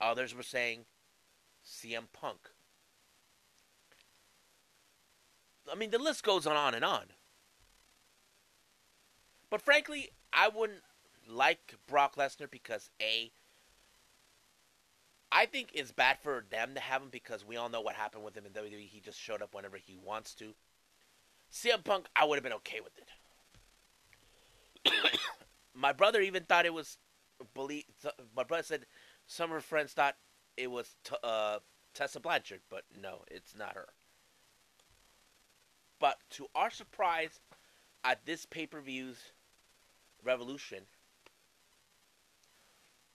Others 0.00 0.34
were 0.34 0.42
saying 0.42 0.86
CM 1.64 2.04
Punk. 2.12 2.50
I 5.70 5.76
mean, 5.76 5.90
the 5.90 5.98
list 5.98 6.24
goes 6.24 6.46
on 6.46 6.74
and 6.74 6.84
on. 6.84 7.04
But 9.50 9.62
frankly, 9.62 10.10
I 10.32 10.48
wouldn't 10.48 10.82
like 11.28 11.74
Brock 11.86 12.16
Lesnar 12.16 12.50
because 12.50 12.90
A, 13.00 13.30
I 15.32 15.46
think 15.46 15.70
it's 15.74 15.92
bad 15.92 16.18
for 16.22 16.44
them 16.50 16.74
to 16.74 16.80
have 16.80 17.02
him 17.02 17.08
because 17.10 17.44
we 17.44 17.56
all 17.56 17.68
know 17.68 17.80
what 17.80 17.94
happened 17.94 18.24
with 18.24 18.36
him 18.36 18.46
in 18.46 18.52
WWE. 18.52 18.88
He 18.88 19.00
just 19.00 19.18
showed 19.20 19.42
up 19.42 19.54
whenever 19.54 19.76
he 19.76 19.96
wants 19.96 20.34
to. 20.36 20.54
CM 21.52 21.84
Punk, 21.84 22.08
I 22.16 22.24
would 22.24 22.36
have 22.36 22.42
been 22.42 22.52
okay 22.54 22.80
with 22.80 22.92
it. 24.84 24.92
my 25.74 25.92
brother 25.92 26.20
even 26.20 26.44
thought 26.44 26.66
it 26.66 26.74
was 26.74 26.98
believe. 27.54 27.84
My 28.34 28.44
brother 28.44 28.62
said 28.62 28.86
some 29.26 29.50
of 29.50 29.54
her 29.54 29.60
friends 29.60 29.92
thought 29.92 30.16
it 30.56 30.70
was 30.70 30.96
t- 31.04 31.16
uh, 31.22 31.58
Tessa 31.94 32.20
Blanchard, 32.20 32.60
but 32.68 32.82
no, 33.00 33.22
it's 33.30 33.54
not 33.56 33.74
her. 33.74 33.88
But 35.98 36.16
to 36.30 36.46
our 36.54 36.70
surprise, 36.70 37.40
at 38.02 38.26
this 38.26 38.46
pay 38.46 38.66
per 38.66 38.80
view's 38.80 39.32
Revolution, 40.24 40.84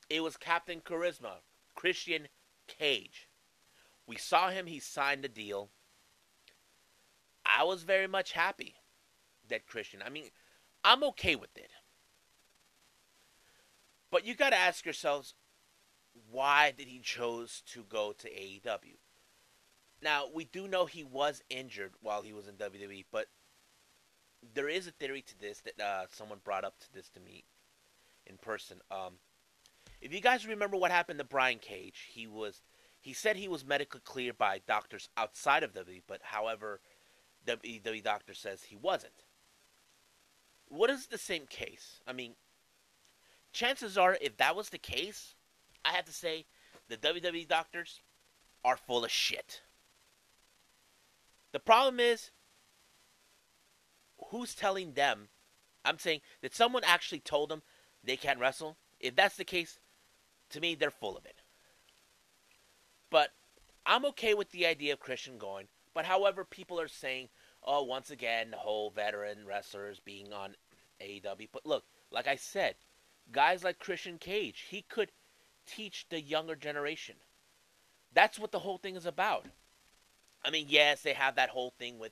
it 0.10 0.24
was 0.24 0.38
Captain 0.38 0.82
Charisma 0.82 1.40
Christian 1.76 2.28
Cage. 2.68 3.30
We 4.08 4.18
saw 4.18 4.50
him, 4.50 4.68
he 4.68 4.80
signed 4.80 5.24
the 5.24 5.30
deal. 5.30 5.70
I 7.46 7.64
was 7.64 7.84
very 7.84 8.08
much 8.08 8.32
happy 8.32 8.76
that 9.48 9.68
Christian, 9.68 10.02
I 10.04 10.10
mean, 10.10 10.30
I'm 10.84 11.04
okay 11.04 11.36
with 11.36 11.56
it. 11.56 11.72
But 14.12 14.26
you 14.26 14.36
got 14.36 14.52
to 14.52 14.58
ask 14.58 14.86
yourselves, 14.86 15.34
why 16.32 16.74
did 16.76 16.88
he 16.88 17.00
chose 17.00 17.62
to 17.74 17.84
go 17.84 18.14
to 18.14 18.30
AEW? 18.30 18.98
Now, 20.02 20.26
we 20.34 20.46
do 20.46 20.68
know 20.68 20.86
he 20.86 21.04
was 21.04 21.42
injured 21.50 21.94
while 22.02 22.22
he 22.22 22.34
was 22.34 22.48
in 22.48 22.56
WWE, 22.56 23.06
but 23.12 23.28
there 24.54 24.70
is 24.70 24.88
a 24.88 24.92
theory 24.92 25.22
to 25.22 25.40
this 25.40 25.62
that 25.62 25.80
uh, 25.80 26.06
someone 26.12 26.40
brought 26.44 26.64
up 26.64 26.80
to 26.80 26.94
this 26.94 27.10
to 27.10 27.20
me 27.20 27.44
in 28.26 28.38
person. 28.38 28.78
Um, 28.92 29.14
if 30.06 30.14
you 30.14 30.22
guys 30.22 30.46
remember 30.46 30.78
what 30.78 30.92
happened 30.92 31.18
to 31.18 31.26
Brian 31.26 31.58
Cage, 31.58 32.10
he 32.12 32.28
was 32.28 32.62
he 33.00 33.12
said 33.12 33.38
he 33.38 33.48
was 33.48 33.66
medically 33.66 34.02
cleared 34.04 34.38
by 34.38 34.62
doctors 34.68 35.10
outside 35.18 35.64
of 35.64 35.74
WWE, 35.74 36.04
but 36.08 36.22
however, 36.22 36.80
WWE 37.48 38.04
doctor 38.04 38.36
says 38.36 38.62
he 38.62 38.76
wasn't. 38.76 39.26
What 40.68 40.92
is 40.92 41.08
the 41.08 41.18
same 41.18 41.48
case? 41.48 42.02
I 42.06 42.14
mean, 42.14 42.36
chances 43.52 43.98
are, 43.98 44.16
if 44.22 44.38
that 44.38 44.56
was 44.56 44.70
the 44.70 44.78
case, 44.78 45.34
I 45.84 45.94
have 45.94 46.06
to 46.06 46.14
say 46.14 46.46
the 46.88 46.98
WWE 46.98 47.48
doctors 47.48 48.02
are 48.64 48.78
full 48.78 49.06
of 49.06 49.12
shit. 49.12 49.62
The 51.52 51.60
problem 51.60 52.00
is, 52.00 52.30
who's 54.30 54.54
telling 54.54 54.94
them? 54.94 55.30
I'm 55.84 55.98
saying, 55.98 56.22
that 56.42 56.54
someone 56.54 56.84
actually 56.86 57.22
told 57.22 57.50
them 57.50 57.64
they 58.04 58.18
can't 58.18 58.40
wrestle? 58.40 58.78
If 59.00 59.16
that's 59.16 59.38
the 59.38 59.44
case, 59.44 59.80
to 60.50 60.62
me, 60.62 60.76
they're 60.76 60.92
full 60.92 61.18
of 61.18 61.26
it. 61.26 61.42
But 63.10 63.32
I'm 63.86 64.06
okay 64.06 64.34
with 64.34 64.52
the 64.52 64.66
idea 64.66 64.94
of 64.94 65.00
Christian 65.00 65.38
going. 65.38 65.68
But 65.94 66.06
however, 66.06 66.44
people 66.44 66.80
are 66.80 66.88
saying, 66.88 67.30
oh, 67.64 67.84
once 67.84 68.10
again, 68.10 68.52
the 68.52 68.58
whole 68.58 68.90
veteran 68.90 69.46
wrestlers 69.46 70.00
being 70.00 70.34
on 70.34 70.56
AEW. 71.02 71.48
But 71.52 71.66
look, 71.66 71.86
like 72.12 72.28
I 72.28 72.36
said, 72.36 72.76
guys 73.32 73.64
like 73.64 73.80
Christian 73.80 74.18
Cage, 74.18 74.66
he 74.70 74.82
could 74.82 75.12
teach 75.66 76.06
the 76.10 76.22
younger 76.22 76.56
generation. 76.56 77.16
That's 78.14 78.40
what 78.40 78.52
the 78.52 78.60
whole 78.60 78.78
thing 78.78 78.96
is 78.96 79.06
about. 79.06 79.46
I 80.44 80.52
mean, 80.52 80.66
yes, 80.70 81.02
they 81.02 81.14
have 81.14 81.36
that 81.36 81.50
whole 81.50 81.74
thing 81.80 81.98
with, 81.98 82.12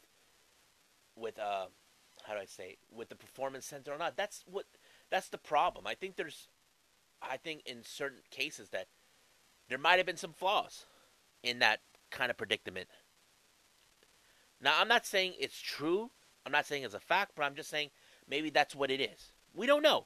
with 1.15 1.38
uh, 1.38 1.67
how 2.26 2.34
do 2.34 2.39
I 2.39 2.46
say, 2.46 2.78
with 2.91 3.10
the 3.10 3.15
performance 3.15 3.65
center 3.65 3.93
or 3.93 3.98
not. 3.98 4.17
That's 4.17 4.43
what, 4.50 4.65
that's 5.10 5.30
the 5.30 5.38
problem. 5.38 5.86
I 5.86 5.93
think 5.93 6.15
there's 6.15 6.48
I 7.30 7.38
think 7.38 7.62
in 7.66 7.84
certain 7.84 8.20
cases 8.30 8.70
that 8.70 8.88
there 9.70 9.78
might 9.78 9.98
have 9.98 10.06
been 10.06 10.18
some 10.18 10.34
flaws 10.34 10.86
in 11.42 11.60
that 11.60 11.80
kind 12.12 12.30
of 12.30 12.38
predicament. 12.38 12.88
Now, 14.62 14.74
I'm 14.80 14.88
not 14.88 15.06
saying 15.06 15.34
it's 15.40 15.60
true. 15.60 16.12
I'm 16.46 16.52
not 16.52 16.66
saying 16.66 16.84
it's 16.84 16.94
a 16.94 17.00
fact, 17.00 17.32
but 17.36 17.44
I'm 17.44 17.56
just 17.56 17.70
saying 17.70 17.90
maybe 18.30 18.50
that's 18.50 18.76
what 18.76 18.92
it 18.92 19.02
is. 19.02 19.32
We 19.54 19.68
don't 19.68 19.84
know. 19.84 20.06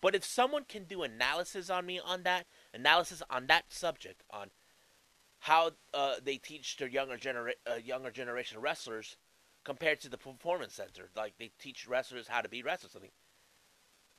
But 0.00 0.14
if 0.14 0.24
someone 0.24 0.64
can 0.68 0.84
do 0.84 1.02
analysis 1.02 1.70
on 1.70 1.86
me 1.86 1.98
on 1.98 2.22
that, 2.24 2.46
analysis 2.74 3.22
on 3.30 3.46
that 3.46 3.72
subject, 3.72 4.22
on 4.30 4.50
how 5.40 5.72
uh, 5.94 6.14
they 6.22 6.36
teach 6.36 6.76
their 6.76 6.88
younger 6.88 7.16
genera- 7.16 7.54
uh, 7.70 7.76
younger 7.76 8.10
generation 8.10 8.60
wrestlers 8.60 9.16
compared 9.64 10.00
to 10.00 10.08
the 10.08 10.18
performance 10.18 10.74
center. 10.74 11.10
Like 11.16 11.34
they 11.38 11.50
teach 11.58 11.88
wrestlers 11.88 12.28
how 12.28 12.40
to 12.40 12.48
be 12.48 12.62
wrestlers. 12.62 12.94
Mean, 13.00 13.10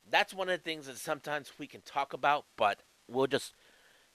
that's 0.09 0.33
one 0.33 0.49
of 0.49 0.57
the 0.57 0.63
things 0.63 0.87
that 0.87 0.97
sometimes 0.97 1.51
we 1.57 1.67
can 1.67 1.81
talk 1.81 2.13
about, 2.13 2.45
but 2.55 2.81
we'll 3.07 3.27
just 3.27 3.53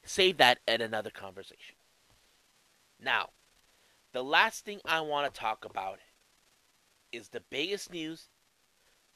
save 0.04 0.38
that 0.38 0.58
at 0.66 0.80
another 0.80 1.10
conversation. 1.10 1.76
Now, 3.00 3.30
the 4.12 4.22
last 4.22 4.64
thing 4.64 4.80
I 4.84 5.00
want 5.00 5.32
to 5.32 5.40
talk 5.40 5.64
about 5.64 5.98
is 7.12 7.28
the 7.28 7.42
biggest 7.50 7.92
news 7.92 8.28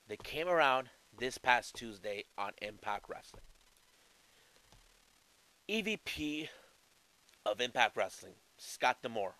that 0.08 0.22
came 0.22 0.48
around 0.48 0.88
this 1.18 1.38
past 1.38 1.74
Tuesday 1.74 2.24
on 2.36 2.52
Impact 2.60 3.06
Wrestling. 3.08 3.42
EVP 5.68 6.48
of 7.44 7.60
Impact 7.60 7.96
Wrestling, 7.96 8.34
Scott 8.56 8.98
D'Amore. 9.02 9.34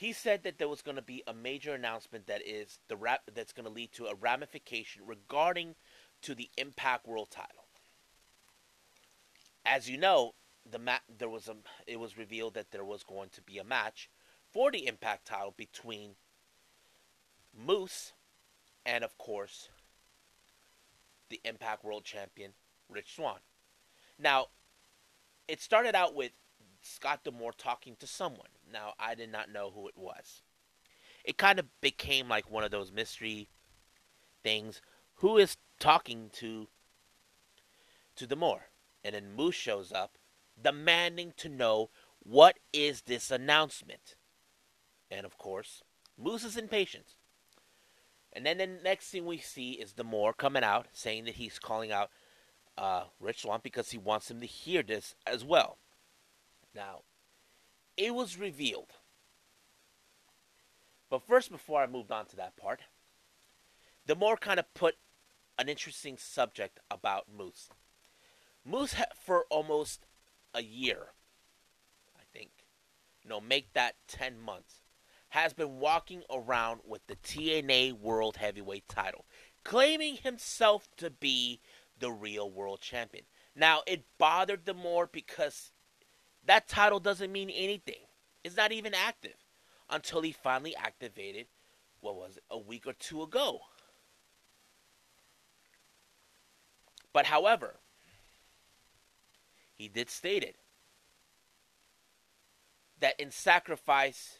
He 0.00 0.14
said 0.14 0.44
that 0.44 0.56
there 0.56 0.66
was 0.66 0.80
going 0.80 0.96
to 0.96 1.02
be 1.02 1.22
a 1.26 1.34
major 1.34 1.74
announcement 1.74 2.26
that 2.26 2.40
is 2.40 2.78
the 2.88 2.96
rap 2.96 3.20
that's 3.34 3.52
going 3.52 3.66
to 3.66 3.70
lead 3.70 3.92
to 3.92 4.06
a 4.06 4.14
ramification 4.14 5.02
regarding 5.04 5.74
to 6.22 6.34
the 6.34 6.48
Impact 6.56 7.06
World 7.06 7.30
Title. 7.30 7.66
As 9.66 9.90
you 9.90 9.98
know, 9.98 10.32
the 10.64 10.78
ma- 10.78 11.04
there 11.18 11.28
was 11.28 11.48
a 11.48 11.56
it 11.86 12.00
was 12.00 12.16
revealed 12.16 12.54
that 12.54 12.70
there 12.70 12.82
was 12.82 13.02
going 13.02 13.28
to 13.28 13.42
be 13.42 13.58
a 13.58 13.62
match 13.62 14.08
for 14.50 14.70
the 14.70 14.86
Impact 14.86 15.26
title 15.26 15.52
between 15.54 16.12
Moose 17.54 18.14
and 18.86 19.04
of 19.04 19.18
course 19.18 19.68
the 21.28 21.42
Impact 21.44 21.84
World 21.84 22.04
Champion 22.04 22.52
Rich 22.88 23.16
Swann. 23.16 23.40
Now, 24.18 24.46
it 25.46 25.60
started 25.60 25.94
out 25.94 26.14
with 26.14 26.32
Scott 26.80 27.22
D'Amore 27.22 27.52
talking 27.52 27.96
to 27.96 28.06
someone. 28.06 28.48
Now, 28.72 28.94
I 28.98 29.14
did 29.14 29.30
not 29.30 29.50
know 29.50 29.70
who 29.74 29.88
it 29.88 29.96
was. 29.96 30.42
It 31.24 31.36
kind 31.36 31.58
of 31.58 31.66
became 31.80 32.28
like 32.28 32.50
one 32.50 32.64
of 32.64 32.70
those 32.70 32.92
mystery 32.92 33.48
things. 34.42 34.80
Who 35.16 35.36
is 35.36 35.56
talking 35.78 36.30
to 36.34 36.68
to 38.16 38.26
D'Amore? 38.26 38.70
And 39.04 39.14
then 39.14 39.34
Moose 39.34 39.54
shows 39.54 39.92
up, 39.92 40.16
demanding 40.60 41.32
to 41.38 41.48
know 41.48 41.90
what 42.22 42.58
is 42.72 43.02
this 43.02 43.30
announcement. 43.30 44.16
And 45.10 45.24
of 45.24 45.38
course, 45.38 45.82
Moose 46.18 46.44
is 46.44 46.56
impatient. 46.56 47.14
And 48.32 48.46
then 48.46 48.58
the 48.58 48.66
next 48.66 49.08
thing 49.08 49.26
we 49.26 49.38
see 49.38 49.72
is 49.72 49.92
D'Amore 49.92 50.32
coming 50.34 50.62
out 50.62 50.86
saying 50.92 51.24
that 51.24 51.34
he's 51.34 51.58
calling 51.58 51.90
out 51.90 52.10
uh, 52.78 53.04
Rich 53.18 53.44
because 53.62 53.90
he 53.90 53.98
wants 53.98 54.30
him 54.30 54.40
to 54.40 54.46
hear 54.46 54.82
this 54.82 55.14
as 55.26 55.44
well. 55.44 55.78
Now, 56.74 57.00
it 58.00 58.14
was 58.14 58.38
revealed. 58.38 58.94
But 61.10 61.22
first, 61.22 61.50
before 61.50 61.82
I 61.82 61.86
moved 61.86 62.10
on 62.10 62.24
to 62.26 62.36
that 62.36 62.56
part, 62.56 62.80
D'Amore 64.06 64.38
kind 64.38 64.58
of 64.58 64.72
put 64.72 64.94
an 65.58 65.68
interesting 65.68 66.16
subject 66.16 66.80
about 66.90 67.26
Moose. 67.30 67.68
Moose, 68.64 68.94
for 69.14 69.44
almost 69.50 70.06
a 70.54 70.62
year, 70.62 71.08
I 72.16 72.22
think, 72.32 72.50
know, 73.26 73.40
make 73.40 73.72
that 73.74 73.96
10 74.08 74.40
months, 74.40 74.82
has 75.30 75.52
been 75.52 75.78
walking 75.78 76.22
around 76.30 76.80
with 76.84 77.06
the 77.06 77.16
TNA 77.16 77.92
World 77.92 78.38
Heavyweight 78.38 78.88
title, 78.88 79.26
claiming 79.62 80.16
himself 80.16 80.88
to 80.96 81.10
be 81.10 81.60
the 81.98 82.10
real 82.10 82.50
world 82.50 82.80
champion. 82.80 83.24
Now, 83.54 83.82
it 83.86 84.04
bothered 84.16 84.64
D'Amore 84.64 85.06
because 85.06 85.72
that 86.46 86.68
title 86.68 87.00
doesn't 87.00 87.32
mean 87.32 87.50
anything. 87.50 88.02
It's 88.42 88.56
not 88.56 88.72
even 88.72 88.94
active 88.94 89.36
until 89.88 90.22
he 90.22 90.32
finally 90.32 90.74
activated, 90.74 91.46
what 92.00 92.16
was 92.16 92.36
it, 92.36 92.44
a 92.50 92.58
week 92.58 92.86
or 92.86 92.92
two 92.92 93.22
ago. 93.22 93.60
But 97.12 97.26
however, 97.26 97.76
he 99.74 99.88
did 99.88 100.10
state 100.10 100.42
it 100.42 100.56
that 103.00 103.18
in 103.18 103.30
sacrifice, 103.30 104.38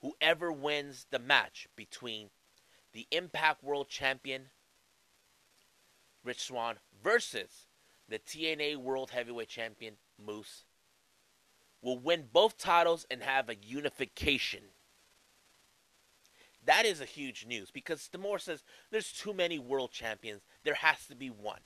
whoever 0.00 0.52
wins 0.52 1.06
the 1.10 1.18
match 1.18 1.66
between 1.76 2.30
the 2.92 3.06
Impact 3.10 3.64
World 3.64 3.88
Champion 3.88 4.50
Rich 6.22 6.44
Swann 6.44 6.76
versus 7.02 7.66
the 8.08 8.18
TNA 8.18 8.76
World 8.76 9.10
Heavyweight 9.10 9.48
Champion 9.48 9.94
Moose 10.24 10.64
will 11.82 11.98
win 11.98 12.28
both 12.32 12.56
titles 12.56 13.06
and 13.10 13.22
have 13.22 13.48
a 13.48 13.56
unification. 13.56 14.62
That 16.64 16.86
is 16.86 17.00
a 17.00 17.04
huge 17.04 17.44
news 17.46 17.70
because 17.72 18.08
D'Amore 18.08 18.38
says 18.38 18.62
there's 18.90 19.12
too 19.12 19.34
many 19.34 19.58
world 19.58 19.90
champions. 19.90 20.42
There 20.62 20.74
has 20.74 21.06
to 21.08 21.16
be 21.16 21.28
one. 21.28 21.60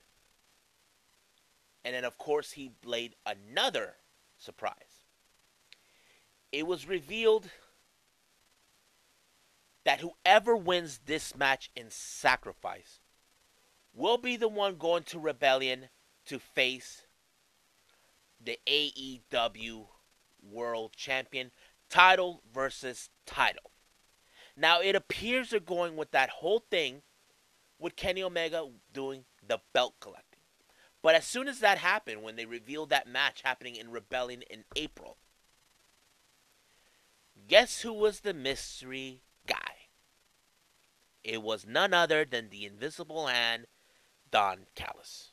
And 1.84 1.94
then, 1.94 2.04
of 2.04 2.18
course, 2.18 2.52
he 2.52 2.72
laid 2.84 3.14
another 3.26 3.94
surprise. 4.38 5.04
It 6.50 6.66
was 6.66 6.88
revealed 6.88 7.50
that 9.84 10.00
whoever 10.00 10.56
wins 10.56 11.00
this 11.06 11.36
match 11.36 11.70
in 11.76 11.90
sacrifice 11.90 13.00
will 13.94 14.18
be 14.18 14.36
the 14.36 14.48
one 14.48 14.76
going 14.76 15.04
to 15.04 15.18
Rebellion 15.18 15.88
to 16.26 16.38
face 16.38 17.02
the 18.42 18.58
AEW 18.66 19.86
World 20.50 20.92
Champion 20.96 21.50
title 21.88 22.42
versus 22.52 23.10
title. 23.26 23.70
Now, 24.56 24.80
it 24.80 24.94
appears 24.94 25.50
they're 25.50 25.60
going 25.60 25.96
with 25.96 26.12
that 26.12 26.30
whole 26.30 26.64
thing 26.70 27.02
with 27.78 27.96
Kenny 27.96 28.22
Omega 28.22 28.68
doing 28.92 29.24
the 29.46 29.58
belt 29.72 29.94
collecting. 30.00 30.40
But 31.02 31.14
as 31.14 31.26
soon 31.26 31.46
as 31.46 31.60
that 31.60 31.78
happened, 31.78 32.22
when 32.22 32.36
they 32.36 32.46
revealed 32.46 32.90
that 32.90 33.06
match 33.06 33.42
happening 33.44 33.76
in 33.76 33.90
Rebellion 33.90 34.42
in 34.50 34.64
April, 34.74 35.18
guess 37.46 37.82
who 37.82 37.92
was 37.92 38.20
the 38.20 38.34
mystery 38.34 39.20
guy? 39.46 39.88
It 41.22 41.42
was 41.42 41.66
none 41.66 41.92
other 41.92 42.24
than 42.24 42.48
the 42.48 42.64
Invisible 42.64 43.26
Hand, 43.26 43.66
Don 44.30 44.66
Callis. 44.74 45.32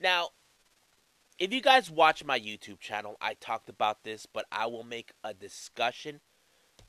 Now, 0.00 0.30
if 1.38 1.52
you 1.52 1.60
guys 1.60 1.90
watch 1.90 2.24
my 2.24 2.38
YouTube 2.38 2.78
channel, 2.78 3.16
I 3.20 3.34
talked 3.34 3.68
about 3.68 4.04
this, 4.04 4.26
but 4.26 4.46
I 4.52 4.66
will 4.66 4.84
make 4.84 5.12
a 5.22 5.34
discussion 5.34 6.20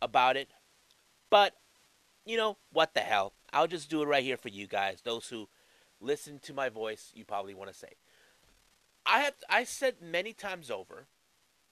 about 0.01 0.37
it. 0.37 0.49
But, 1.29 1.53
you 2.25 2.37
know, 2.37 2.57
what 2.71 2.93
the 2.93 3.01
hell? 3.01 3.33
I'll 3.51 3.67
just 3.67 3.89
do 3.89 4.01
it 4.01 4.07
right 4.07 4.23
here 4.23 4.37
for 4.37 4.49
you 4.49 4.67
guys, 4.67 5.01
those 5.01 5.27
who 5.29 5.47
listen 5.99 6.39
to 6.39 6.53
my 6.53 6.69
voice, 6.69 7.11
you 7.15 7.25
probably 7.25 7.53
want 7.53 7.71
to 7.71 7.77
say. 7.77 7.93
I 9.05 9.19
have 9.19 9.35
I 9.49 9.63
said 9.63 9.95
many 10.01 10.33
times 10.33 10.71
over 10.71 11.07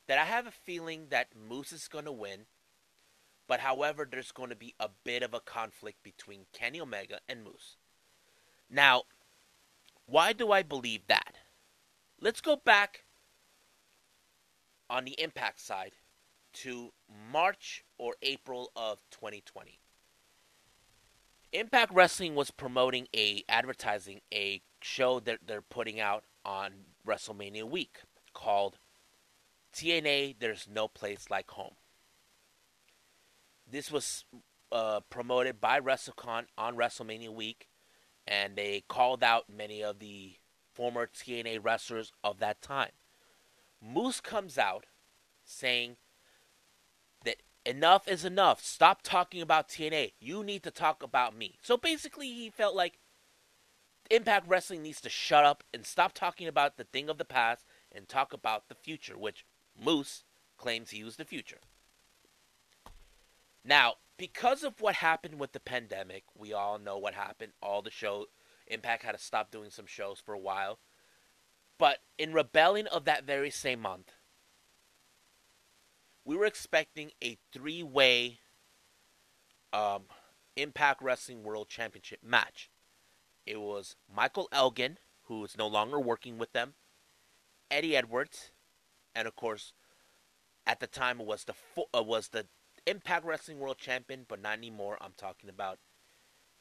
that 0.07 0.19
I 0.19 0.25
have 0.25 0.45
a 0.47 0.51
feeling 0.51 1.07
that 1.09 1.29
Moose 1.35 1.71
is 1.71 1.87
going 1.87 2.05
to 2.05 2.11
win, 2.11 2.45
but 3.47 3.59
however, 3.59 4.07
there's 4.09 4.31
going 4.31 4.49
to 4.49 4.55
be 4.55 4.75
a 4.79 4.89
bit 5.03 5.23
of 5.23 5.33
a 5.33 5.39
conflict 5.39 6.03
between 6.03 6.45
Kenny 6.53 6.79
Omega 6.79 7.19
and 7.27 7.43
Moose. 7.43 7.77
Now, 8.69 9.03
why 10.05 10.33
do 10.33 10.51
I 10.51 10.63
believe 10.63 11.07
that? 11.07 11.37
Let's 12.19 12.41
go 12.41 12.55
back 12.55 13.05
on 14.89 15.05
the 15.05 15.19
Impact 15.19 15.59
side 15.59 15.93
to 16.53 16.91
March 17.31 17.83
or 17.97 18.15
April 18.21 18.71
of 18.75 18.99
2020. 19.11 19.79
Impact 21.51 21.93
Wrestling 21.93 22.35
was 22.35 22.51
promoting 22.51 23.07
a 23.15 23.43
advertising 23.47 24.21
a 24.33 24.61
show 24.81 25.19
that 25.19 25.39
they're 25.45 25.61
putting 25.61 25.99
out 25.99 26.23
on 26.45 26.71
WrestleMania 27.07 27.63
week 27.63 27.99
called 28.33 28.77
TNA 29.73 30.35
There's 30.39 30.67
No 30.71 30.87
Place 30.87 31.29
Like 31.29 31.51
Home. 31.51 31.75
This 33.69 33.91
was 33.91 34.25
uh, 34.71 35.01
promoted 35.09 35.61
by 35.61 35.79
WrestleCon 35.79 36.45
on 36.57 36.75
WrestleMania 36.75 37.29
week 37.29 37.67
and 38.27 38.55
they 38.55 38.83
called 38.87 39.23
out 39.23 39.45
many 39.49 39.83
of 39.83 39.99
the 39.99 40.33
former 40.73 41.07
TNA 41.07 41.59
wrestlers 41.61 42.11
of 42.23 42.39
that 42.39 42.61
time. 42.61 42.91
Moose 43.81 44.21
comes 44.21 44.57
out 44.57 44.85
saying 45.45 45.97
that 47.25 47.37
enough 47.65 48.07
is 48.07 48.23
enough. 48.25 48.63
Stop 48.63 49.01
talking 49.01 49.41
about 49.41 49.67
TNA. 49.67 50.13
You 50.19 50.43
need 50.43 50.63
to 50.63 50.71
talk 50.71 51.03
about 51.03 51.35
me. 51.35 51.57
So 51.61 51.77
basically, 51.77 52.27
he 52.27 52.49
felt 52.49 52.75
like 52.75 52.99
Impact 54.09 54.47
Wrestling 54.47 54.83
needs 54.83 55.01
to 55.01 55.09
shut 55.09 55.43
up 55.43 55.63
and 55.73 55.85
stop 55.85 56.13
talking 56.13 56.47
about 56.47 56.77
the 56.77 56.83
thing 56.83 57.09
of 57.09 57.17
the 57.17 57.25
past 57.25 57.65
and 57.91 58.07
talk 58.07 58.33
about 58.33 58.67
the 58.67 58.75
future, 58.75 59.17
which 59.17 59.45
Moose 59.81 60.23
claims 60.57 60.91
he 60.91 61.03
was 61.03 61.15
the 61.17 61.25
future. 61.25 61.59
Now, 63.65 63.95
because 64.17 64.63
of 64.63 64.81
what 64.81 64.95
happened 64.95 65.39
with 65.39 65.53
the 65.53 65.59
pandemic, 65.59 66.23
we 66.37 66.53
all 66.53 66.77
know 66.77 66.97
what 66.97 67.13
happened. 67.13 67.53
All 67.61 67.81
the 67.81 67.91
show 67.91 68.27
Impact 68.67 69.03
had 69.03 69.11
to 69.13 69.17
stop 69.17 69.51
doing 69.51 69.69
some 69.69 69.85
shows 69.85 70.19
for 70.19 70.33
a 70.33 70.39
while. 70.39 70.79
But 71.77 71.99
in 72.17 72.33
rebellion 72.33 72.87
of 72.87 73.05
that 73.05 73.25
very 73.25 73.49
same 73.49 73.81
month, 73.81 74.13
we 76.25 76.35
were 76.35 76.45
expecting 76.45 77.11
a 77.23 77.37
three 77.51 77.83
way 77.83 78.39
um, 79.73 80.03
Impact 80.55 81.01
Wrestling 81.01 81.43
World 81.43 81.67
Championship 81.67 82.19
match. 82.23 82.69
It 83.45 83.59
was 83.59 83.95
Michael 84.13 84.47
Elgin, 84.51 84.97
who 85.23 85.43
is 85.43 85.57
no 85.57 85.67
longer 85.67 85.99
working 85.99 86.37
with 86.37 86.53
them, 86.53 86.75
Eddie 87.69 87.95
Edwards, 87.95 88.51
and 89.15 89.27
of 89.27 89.35
course, 89.35 89.73
at 90.65 90.79
the 90.79 90.87
time 90.87 91.19
it 91.19 91.25
was 91.25 91.43
the 91.43 91.53
uh, 91.93 92.01
was 92.01 92.29
the 92.29 92.45
Impact 92.85 93.25
Wrestling 93.25 93.59
World 93.59 93.77
Champion, 93.77 94.25
but 94.27 94.41
not 94.41 94.57
anymore. 94.57 94.97
I'm 95.01 95.13
talking 95.17 95.49
about 95.49 95.79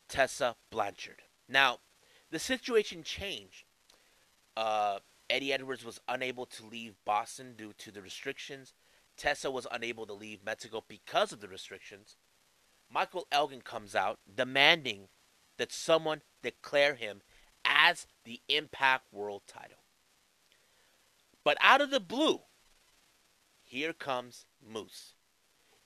Tessa 0.09 0.57
Blanchard. 0.71 1.23
Now, 1.49 1.79
the 2.33 2.39
situation 2.39 3.05
changed. 3.05 3.65
Uh, 4.57 4.99
Eddie 5.29 5.53
Edwards 5.53 5.85
was 5.85 6.01
unable 6.09 6.47
to 6.47 6.67
leave 6.67 6.95
Boston 7.05 7.55
due 7.57 7.75
to 7.75 7.93
the 7.93 8.03
restrictions. 8.03 8.73
Tessa 9.17 9.51
was 9.51 9.67
unable 9.71 10.07
to 10.07 10.15
leave 10.15 10.45
Mexico 10.45 10.83
because 10.89 11.33
of 11.33 11.41
the 11.41 11.49
restrictions. 11.49 12.17
Michael 12.91 13.27
Elgin 13.31 13.61
comes 13.61 13.95
out 13.95 14.19
demanding 14.35 15.09
that 15.59 15.73
someone 15.73 16.23
declare 16.43 16.95
him 16.95 17.21
as 17.67 18.07
the 18.25 18.41
Impact 18.49 19.13
World 19.13 19.43
title. 19.47 19.79
But 21.45 21.59
out 21.61 21.83
of 21.83 21.91
the 21.91 22.01
blue, 22.01 22.41
here 23.63 23.93
comes 23.93 24.47
Moose. 24.67 25.15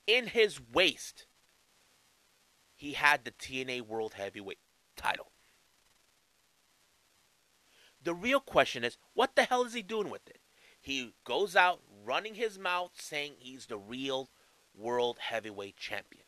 In 0.05 0.27
his 0.27 0.61
waist, 0.73 1.25
he 2.73 2.93
had 2.93 3.25
the 3.25 3.31
TNA 3.31 3.81
World 3.81 4.13
Heavyweight 4.13 4.59
title. 4.95 5.31
The 8.07 8.15
real 8.15 8.39
question 8.39 8.85
is 8.85 8.97
what 9.15 9.35
the 9.35 9.43
hell 9.43 9.65
is 9.65 9.73
he 9.73 9.81
doing 9.81 10.09
with 10.09 10.25
it? 10.29 10.39
He 10.79 11.13
goes 11.25 11.57
out 11.57 11.81
running 12.05 12.35
his 12.35 12.57
mouth 12.57 12.91
saying 12.95 13.33
he's 13.37 13.65
the 13.65 13.77
real 13.77 14.29
World 14.73 15.17
Heavyweight 15.19 15.75
Champion. 15.75 16.23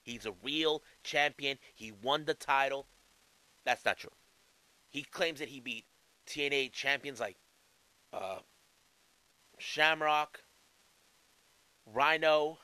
He's 0.00 0.26
a 0.26 0.34
real 0.44 0.84
champion. 1.02 1.58
He 1.74 1.90
won 1.90 2.24
the 2.24 2.34
title. 2.34 2.86
That's 3.64 3.84
not 3.84 3.96
true. 3.96 4.12
He 4.90 5.02
claims 5.02 5.40
that 5.40 5.48
he 5.48 5.58
beat 5.58 5.86
TNA 6.28 6.70
champions 6.70 7.18
like 7.18 7.36
uh, 8.12 8.38
Shamrock, 9.58 10.44
Rhino, 11.84 12.58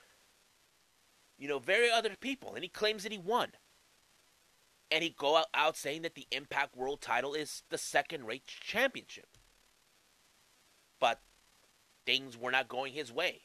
you 1.36 1.48
know, 1.48 1.58
very 1.58 1.90
other 1.90 2.14
people, 2.20 2.54
and 2.54 2.62
he 2.62 2.68
claims 2.68 3.02
that 3.02 3.10
he 3.10 3.18
won. 3.18 3.50
And 4.90 5.04
he 5.04 5.10
go 5.10 5.42
out, 5.52 5.76
saying 5.76 6.02
that 6.02 6.14
the 6.14 6.26
Impact 6.30 6.76
World 6.76 7.00
title 7.00 7.34
is 7.34 7.62
the 7.68 7.76
second-rate 7.76 8.46
championship. 8.46 9.28
But 10.98 11.20
things 12.06 12.38
were 12.38 12.50
not 12.50 12.68
going 12.68 12.94
his 12.94 13.12
way. 13.12 13.42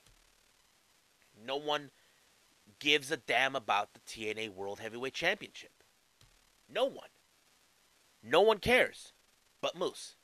No 1.46 1.58
one 1.58 1.92
gives 2.80 3.12
a 3.12 3.18
damn 3.18 3.56
about 3.56 3.90
the 3.94 4.00
TNA 4.02 4.54
World 4.54 4.80
Heavyweight 4.80 5.14
Championship. 5.14 5.72
No 6.70 6.86
one. 6.86 7.10
No 8.24 8.42
one 8.42 8.60
cares 8.60 9.12
but 9.64 9.78
Moose. 9.78 10.18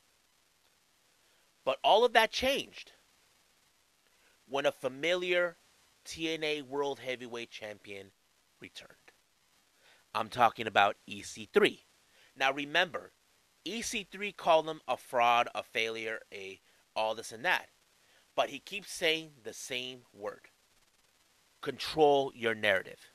But 1.64 1.80
all 1.82 2.04
of 2.04 2.14
that 2.14 2.30
changed 2.30 2.92
when 4.48 4.66
a 4.66 4.72
familiar 4.72 5.56
TNA 6.06 6.64
World 6.64 7.00
Heavyweight 7.00 7.50
Champion 7.50 8.12
returned. 8.60 9.09
I'm 10.14 10.30
talking 10.30 10.68
about 10.68 10.98
EC3. 11.10 11.80
Now 12.36 12.52
remember, 12.52 13.12
EC3 13.66 14.36
called 14.36 14.68
him 14.68 14.82
a 14.88 14.98
fraud, 14.98 15.50
a 15.54 15.64
failure, 15.64 16.20
a 16.34 16.62
all 16.96 17.16
this 17.16 17.32
and 17.32 17.46
that. 17.46 17.68
But 18.36 18.50
he 18.50 18.60
keeps 18.60 18.92
saying 18.92 19.32
the 19.44 19.54
same 19.54 20.02
word. 20.14 20.50
Control 21.62 22.32
your 22.36 22.56
narrative. 22.56 23.12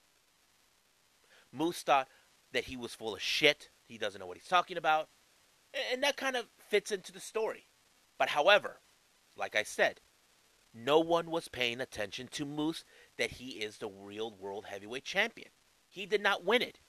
Moose 1.50 1.82
thought 1.82 2.08
that 2.52 2.64
he 2.64 2.76
was 2.76 2.94
full 2.94 3.14
of 3.14 3.22
shit. 3.22 3.70
He 3.86 3.98
doesn't 3.98 4.20
know 4.20 4.26
what 4.26 4.36
he's 4.36 4.46
talking 4.46 4.76
about. 4.76 5.08
And 5.92 6.02
that 6.02 6.16
kind 6.16 6.36
of 6.36 6.46
fits 6.58 6.92
into 6.92 7.12
the 7.12 7.20
story. 7.20 7.66
But 8.18 8.30
however, 8.30 8.80
like 9.36 9.56
I 9.56 9.62
said, 9.62 10.00
no 10.72 11.00
one 11.00 11.30
was 11.30 11.48
paying 11.48 11.80
attention 11.80 12.28
to 12.32 12.44
Moose 12.44 12.84
that 13.16 13.32
he 13.32 13.50
is 13.50 13.78
the 13.78 13.88
real 13.88 14.34
world 14.34 14.66
heavyweight 14.66 15.04
champion. 15.04 15.50
He 15.94 16.06
did 16.06 16.20
not 16.20 16.44
win 16.44 16.60
it. 16.60 16.80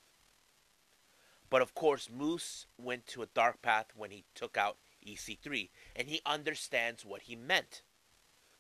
But 1.52 1.62
of 1.62 1.76
course, 1.76 2.10
Moose 2.10 2.66
went 2.76 3.06
to 3.06 3.22
a 3.22 3.28
dark 3.28 3.62
path 3.62 3.92
when 3.96 4.10
he 4.10 4.26
took 4.34 4.58
out 4.58 4.78
EC3, 5.06 5.70
and 5.96 6.08
he 6.08 6.22
understands 6.26 7.06
what 7.06 7.22
he 7.22 7.36
meant. 7.36 7.84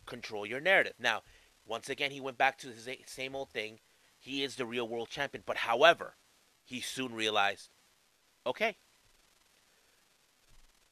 Control 0.05 0.45
your 0.45 0.59
narrative. 0.59 0.93
Now, 0.99 1.23
once 1.65 1.89
again, 1.89 2.11
he 2.11 2.21
went 2.21 2.37
back 2.37 2.59
to 2.59 2.67
his 2.67 2.87
same 3.07 3.35
old 3.35 3.49
thing. 3.49 3.79
He 4.19 4.43
is 4.43 4.55
the 4.55 4.67
real 4.67 4.87
world 4.87 5.09
champion. 5.09 5.41
But 5.43 5.57
however, 5.57 6.15
he 6.63 6.79
soon 6.79 7.15
realized 7.15 7.69
okay, 8.45 8.77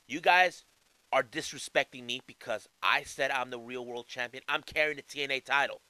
you 0.08 0.20
guys 0.20 0.66
are 1.12 1.22
disrespecting 1.22 2.06
me 2.06 2.22
because 2.26 2.68
I 2.82 3.04
said 3.04 3.30
I'm 3.30 3.52
the 3.52 3.60
real 3.60 3.86
world 3.86 4.08
champion. 4.08 4.44
I'm 4.50 4.64
carrying 4.64 4.98
the 4.98 5.04
TNA 5.04 5.46
title. 5.46 5.82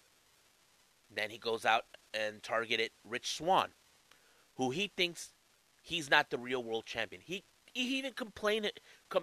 Then 1.09 1.29
he 1.29 1.37
goes 1.37 1.63
out 1.63 1.85
and 2.13 2.43
targeted 2.43 2.91
Rich 3.03 3.35
Swann, 3.37 3.69
who 4.55 4.71
he 4.71 4.91
thinks 4.95 5.33
he's 5.81 6.09
not 6.09 6.29
the 6.29 6.37
real 6.37 6.63
world 6.63 6.85
champion. 6.85 7.21
He 7.25 7.43
he 7.73 7.97
even 7.97 8.13
complained, 8.13 8.71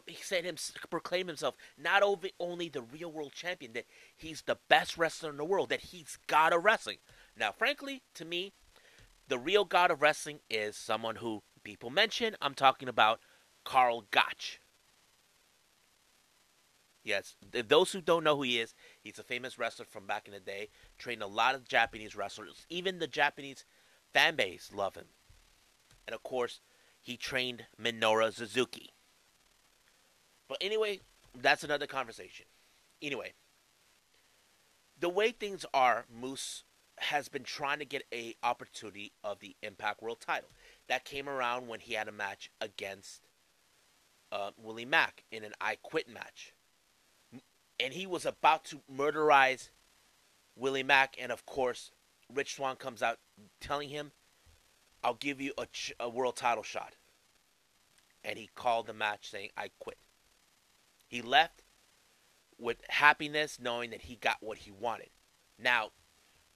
he 0.06 0.16
said 0.16 0.44
him 0.44 0.56
proclaim 0.90 1.28
himself 1.28 1.54
not 1.78 2.02
only 2.02 2.68
the 2.68 2.82
real 2.82 3.12
world 3.12 3.32
champion, 3.32 3.72
that 3.74 3.86
he's 4.16 4.42
the 4.42 4.58
best 4.68 4.98
wrestler 4.98 5.30
in 5.30 5.36
the 5.36 5.44
world, 5.44 5.68
that 5.68 5.80
he's 5.80 6.18
god 6.26 6.52
of 6.52 6.64
wrestling. 6.64 6.98
Now, 7.36 7.52
frankly, 7.52 8.02
to 8.14 8.24
me, 8.24 8.52
the 9.28 9.38
real 9.38 9.64
god 9.64 9.92
of 9.92 10.02
wrestling 10.02 10.40
is 10.50 10.76
someone 10.76 11.16
who 11.16 11.42
people 11.62 11.90
mention. 11.90 12.34
I'm 12.42 12.54
talking 12.54 12.88
about 12.88 13.20
Karl 13.64 14.06
Gotch. 14.10 14.60
Yes, 17.02 17.36
those 17.66 17.92
who 17.92 18.00
don't 18.00 18.24
know 18.24 18.36
who 18.36 18.42
he 18.42 18.58
is, 18.58 18.74
he's 19.00 19.18
a 19.18 19.22
famous 19.22 19.58
wrestler 19.58 19.86
from 19.86 20.06
back 20.06 20.26
in 20.26 20.34
the 20.34 20.40
day. 20.40 20.68
Trained 20.98 21.22
a 21.22 21.26
lot 21.26 21.54
of 21.54 21.66
Japanese 21.66 22.14
wrestlers. 22.14 22.66
Even 22.68 22.98
the 22.98 23.06
Japanese 23.06 23.64
fan 24.12 24.36
base 24.36 24.70
love 24.74 24.96
him. 24.96 25.06
And 26.06 26.14
of 26.14 26.22
course, 26.22 26.60
he 27.00 27.16
trained 27.16 27.64
Minoru 27.80 28.32
Suzuki. 28.32 28.90
But 30.46 30.58
anyway, 30.60 31.00
that's 31.34 31.64
another 31.64 31.86
conversation. 31.86 32.46
Anyway, 33.00 33.32
the 34.98 35.08
way 35.08 35.30
things 35.30 35.64
are, 35.72 36.04
Moose 36.12 36.64
has 36.98 37.28
been 37.28 37.44
trying 37.44 37.78
to 37.78 37.86
get 37.86 38.02
a 38.12 38.34
opportunity 38.42 39.12
of 39.24 39.40
the 39.40 39.56
Impact 39.62 40.02
World 40.02 40.20
Title. 40.20 40.50
That 40.88 41.06
came 41.06 41.30
around 41.30 41.66
when 41.68 41.80
he 41.80 41.94
had 41.94 42.08
a 42.08 42.12
match 42.12 42.50
against 42.60 43.22
uh, 44.30 44.50
Willie 44.58 44.84
Mack 44.84 45.24
in 45.32 45.44
an 45.44 45.52
I 45.62 45.76
Quit 45.82 46.12
match 46.12 46.52
and 47.82 47.94
he 47.94 48.06
was 48.06 48.26
about 48.26 48.64
to 48.66 48.80
murderize 48.92 49.70
Willie 50.56 50.82
Mack, 50.82 51.16
and 51.18 51.32
of 51.32 51.46
course, 51.46 51.90
Rich 52.32 52.56
Swann 52.56 52.76
comes 52.76 53.02
out 53.02 53.18
telling 53.60 53.88
him, 53.88 54.12
"I'll 55.02 55.14
give 55.14 55.40
you 55.40 55.52
a, 55.56 55.66
ch- 55.66 55.94
a 55.98 56.08
world 56.08 56.36
title 56.36 56.62
shot," 56.62 56.94
and 58.22 58.38
he 58.38 58.50
called 58.54 58.86
the 58.86 58.92
match 58.92 59.30
saying, 59.30 59.50
"I 59.56 59.70
quit." 59.78 59.98
He 61.08 61.22
left 61.22 61.62
with 62.58 62.82
happiness, 62.88 63.58
knowing 63.60 63.90
that 63.90 64.02
he 64.02 64.16
got 64.16 64.36
what 64.40 64.58
he 64.58 64.70
wanted. 64.70 65.08
Now, 65.58 65.90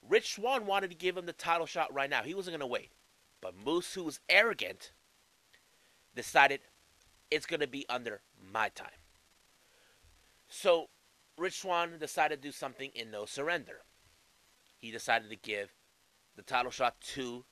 Rich 0.07 0.35
Swann 0.35 0.67
wanted 0.67 0.91
to 0.91 0.95
give 0.95 1.17
him 1.17 1.25
the 1.25 1.33
title 1.33 1.65
shot 1.65 1.93
right 1.93 2.09
now. 2.09 2.21
He 2.21 2.35
wasn't 2.35 2.53
going 2.53 2.67
to 2.67 2.71
wait. 2.71 2.91
But 3.41 3.55
Moose, 3.55 3.93
who 3.93 4.03
was 4.03 4.19
arrogant, 4.29 4.91
decided 6.15 6.61
it's 7.31 7.45
going 7.45 7.59
to 7.59 7.67
be 7.67 7.85
under 7.89 8.21
my 8.51 8.69
time. 8.69 8.87
So 10.47 10.89
Rich 11.37 11.61
Swann 11.61 11.97
decided 11.99 12.41
to 12.41 12.47
do 12.47 12.51
something 12.51 12.91
in 12.93 13.11
No 13.11 13.25
Surrender. 13.25 13.81
He 14.77 14.91
decided 14.91 15.29
to 15.29 15.35
give 15.35 15.73
the 16.35 16.41
title 16.41 16.71
shot 16.71 17.01
to 17.13 17.45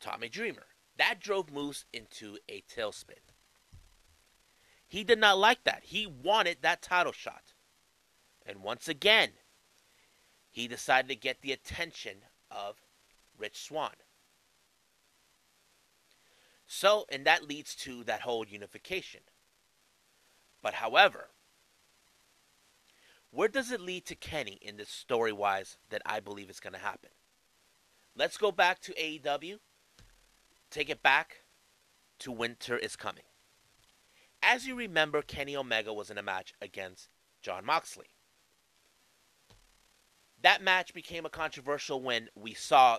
Tommy 0.00 0.28
Dreamer. 0.28 0.66
That 0.96 1.20
drove 1.20 1.52
Moose 1.52 1.84
into 1.92 2.38
a 2.48 2.62
tailspin. 2.62 3.20
He 4.88 5.04
did 5.04 5.18
not 5.18 5.38
like 5.38 5.64
that. 5.64 5.84
He 5.84 6.06
wanted 6.06 6.58
that 6.62 6.82
title 6.82 7.12
shot. 7.12 7.52
And 8.44 8.62
once 8.62 8.88
again, 8.88 9.30
he 10.50 10.68
decided 10.68 11.08
to 11.08 11.16
get 11.16 11.42
the 11.42 11.52
attention 11.52 12.18
of 12.50 12.76
Rich 13.36 13.64
Swann. 13.64 13.96
So, 16.66 17.06
and 17.10 17.24
that 17.26 17.46
leads 17.46 17.74
to 17.76 18.04
that 18.04 18.22
whole 18.22 18.46
unification. 18.46 19.20
But 20.62 20.74
however, 20.74 21.30
where 23.30 23.48
does 23.48 23.70
it 23.70 23.80
lead 23.80 24.06
to 24.06 24.14
Kenny 24.14 24.58
in 24.62 24.76
this 24.76 24.88
story 24.88 25.32
wise 25.32 25.76
that 25.90 26.02
I 26.06 26.20
believe 26.20 26.50
is 26.50 26.60
going 26.60 26.72
to 26.72 26.78
happen? 26.78 27.10
Let's 28.14 28.36
go 28.38 28.50
back 28.50 28.80
to 28.80 28.94
AEW. 28.94 29.58
Take 30.70 30.88
it 30.88 31.02
back 31.02 31.42
to 32.20 32.32
Winter 32.32 32.76
is 32.76 32.96
Coming. 32.96 33.24
As 34.42 34.66
you 34.66 34.74
remember, 34.74 35.22
Kenny 35.22 35.56
Omega 35.56 35.92
was 35.92 36.10
in 36.10 36.18
a 36.18 36.22
match 36.22 36.54
against 36.62 37.08
John 37.42 37.64
Moxley. 37.64 38.06
That 40.42 40.62
match 40.62 40.94
became 40.94 41.26
a 41.26 41.30
controversial 41.30 42.00
when 42.00 42.28
we 42.34 42.54
saw 42.54 42.98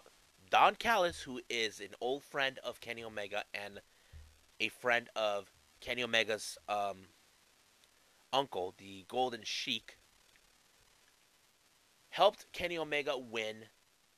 Don 0.50 0.76
Callis, 0.76 1.22
who 1.22 1.42
is 1.50 1.80
an 1.80 1.96
old 2.02 2.24
friend 2.24 2.60
of 2.64 2.82
Kenny 2.82 3.04
Omega 3.04 3.44
and 3.54 3.82
a 4.60 4.70
friend 4.70 5.10
of 5.16 5.52
Kenny 5.80 6.04
Omega's 6.04 6.58
um, 6.68 7.08
uncle, 8.34 8.74
the 8.78 9.06
Golden 9.08 9.42
Sheik, 9.44 9.98
helped 12.18 12.52
Kenny 12.52 12.80
Omega 12.80 13.16
win 13.16 13.66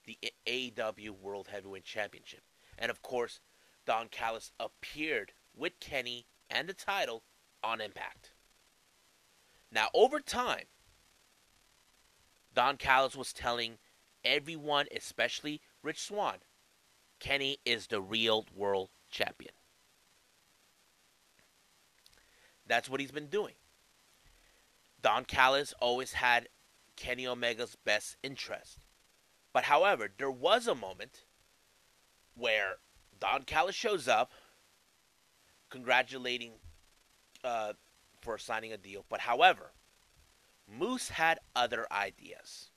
the 0.06 0.18
AEW 0.47 1.10
World 1.10 1.50
Heavyweight 1.52 1.84
Championship. 1.84 2.43
And 2.78 2.89
of 2.89 3.02
course, 3.02 3.41
Don 3.86 4.08
Callis 4.08 4.54
appeared 4.58 5.34
with 5.54 5.82
Kenny 5.82 6.26
and 6.50 6.70
the 6.70 6.74
title 6.74 7.24
on 7.62 7.82
Impact. 7.82 8.32
Now, 9.70 9.89
over 9.93 10.22
time, 10.22 10.64
Don 12.54 12.78
Callis 12.78 13.18
was 13.18 13.34
telling 13.34 13.80
everyone, 14.24 14.86
especially 14.95 15.60
Rich 15.84 16.04
Swann, 16.04 16.38
Kenny 17.20 17.58
is 17.66 17.88
the 17.88 18.00
real 18.00 18.45
world 18.56 18.91
champion. 19.12 19.52
That's 22.66 22.89
what 22.89 23.02
he's 23.02 23.12
been 23.12 23.28
doing. 23.28 23.56
Don 25.02 25.26
Callis 25.26 25.74
always 25.82 26.14
had 26.14 26.47
Kenny 27.00 27.26
Omega's 27.26 27.78
best 27.86 28.18
interest. 28.22 28.86
But 29.54 29.64
however, 29.64 30.10
there 30.16 30.30
was 30.30 30.68
a 30.68 30.76
moment 30.76 31.24
where 32.36 32.76
Don 33.20 33.43
Callis 33.43 33.76
shows 33.76 34.08
up, 34.08 34.34
congratulating 35.70 36.52
uh, 37.43 37.74
for 38.22 38.38
signing 38.38 38.74
a 38.74 38.78
deal. 38.78 39.06
But 39.10 39.22
however, 39.22 39.72
Moose 40.68 41.10
had 41.10 41.39
other 41.56 41.88
ideas. 41.89 42.70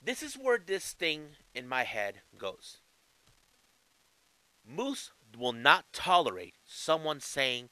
This 0.00 0.22
is 0.22 0.36
where 0.36 0.58
this 0.58 0.92
thing 0.92 1.30
in 1.52 1.68
my 1.68 1.82
head 1.82 2.22
goes. 2.38 2.78
Moose 4.64 5.10
will 5.36 5.52
not 5.52 5.92
tolerate 5.92 6.54
someone 6.64 7.18
saying 7.18 7.70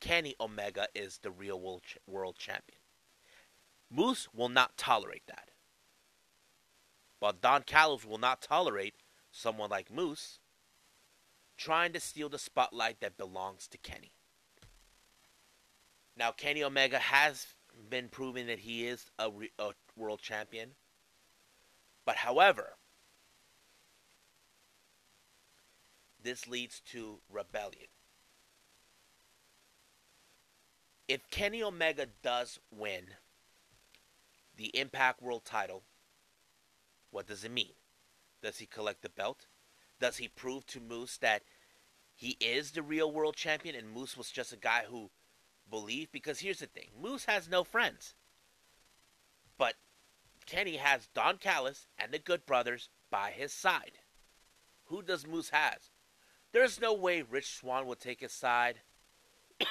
Kenny 0.00 0.34
Omega 0.40 0.88
is 0.96 1.18
the 1.18 1.30
real 1.30 1.60
world, 1.60 1.84
world 2.08 2.36
champion. 2.38 2.80
Moose 3.94 4.28
will 4.34 4.48
not 4.48 4.76
tolerate 4.76 5.26
that. 5.28 5.50
But 7.20 7.40
Don 7.40 7.62
Callis 7.62 8.04
will 8.04 8.18
not 8.18 8.42
tolerate 8.42 8.94
someone 9.30 9.70
like 9.70 9.90
Moose 9.90 10.40
trying 11.56 11.92
to 11.92 12.00
steal 12.00 12.28
the 12.28 12.38
spotlight 12.38 13.00
that 13.00 13.16
belongs 13.16 13.68
to 13.68 13.78
Kenny. 13.78 14.12
Now, 16.16 16.32
Kenny 16.32 16.62
Omega 16.62 16.98
has 16.98 17.46
been 17.88 18.08
proving 18.08 18.46
that 18.48 18.60
he 18.60 18.86
is 18.86 19.06
a, 19.18 19.30
re- 19.30 19.52
a 19.58 19.70
world 19.96 20.20
champion. 20.20 20.70
But 22.04 22.16
however, 22.16 22.74
this 26.22 26.48
leads 26.48 26.80
to 26.92 27.18
rebellion. 27.30 27.86
If 31.06 31.28
Kenny 31.30 31.62
Omega 31.62 32.06
does 32.22 32.58
win 32.70 33.04
the 34.56 34.76
Impact 34.78 35.22
World 35.22 35.44
title, 35.44 35.82
what 37.10 37.26
does 37.26 37.44
it 37.44 37.50
mean? 37.50 37.72
Does 38.42 38.58
he 38.58 38.66
collect 38.66 39.02
the 39.02 39.08
belt? 39.08 39.46
Does 40.00 40.18
he 40.18 40.28
prove 40.28 40.66
to 40.66 40.80
Moose 40.80 41.16
that 41.18 41.42
he 42.14 42.36
is 42.40 42.72
the 42.72 42.82
real 42.82 43.10
world 43.10 43.36
champion 43.36 43.74
and 43.74 43.90
Moose 43.90 44.16
was 44.16 44.30
just 44.30 44.52
a 44.52 44.56
guy 44.56 44.84
who 44.88 45.10
believed? 45.70 46.12
Because 46.12 46.40
here's 46.40 46.58
the 46.58 46.66
thing 46.66 46.88
Moose 47.00 47.24
has 47.24 47.48
no 47.48 47.64
friends. 47.64 48.14
But 49.56 49.74
Kenny 50.46 50.76
has 50.76 51.08
Don 51.14 51.38
Callis 51.38 51.86
and 51.98 52.12
the 52.12 52.18
Good 52.18 52.44
Brothers 52.44 52.90
by 53.10 53.30
his 53.30 53.52
side. 53.52 53.98
Who 54.86 55.02
does 55.02 55.26
Moose 55.26 55.50
has? 55.50 55.90
There's 56.52 56.80
no 56.80 56.92
way 56.92 57.22
Rich 57.22 57.56
Swann 57.56 57.86
will 57.86 57.94
take 57.94 58.20
his 58.20 58.32
side 58.32 58.80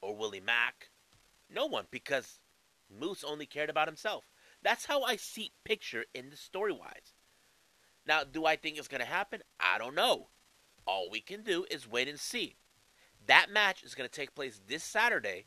or 0.00 0.14
Willie 0.14 0.40
Mack. 0.40 0.90
No 1.52 1.66
one, 1.66 1.86
because 1.90 2.40
Moose 2.98 3.24
only 3.24 3.46
cared 3.46 3.70
about 3.70 3.88
himself. 3.88 4.24
That's 4.62 4.86
how 4.86 5.02
I 5.02 5.16
see 5.16 5.52
picture 5.64 6.04
in 6.14 6.30
the 6.30 6.36
story 6.36 6.72
wise. 6.72 7.14
Now, 8.06 8.24
do 8.24 8.44
I 8.46 8.56
think 8.56 8.78
it's 8.78 8.88
going 8.88 9.00
to 9.00 9.06
happen? 9.06 9.42
I 9.58 9.78
don't 9.78 9.94
know. 9.94 10.28
All 10.86 11.08
we 11.10 11.20
can 11.20 11.42
do 11.42 11.64
is 11.70 11.90
wait 11.90 12.08
and 12.08 12.20
see. 12.20 12.56
That 13.26 13.50
match 13.50 13.82
is 13.82 13.94
going 13.94 14.08
to 14.08 14.14
take 14.14 14.34
place 14.34 14.60
this 14.66 14.84
Saturday 14.84 15.46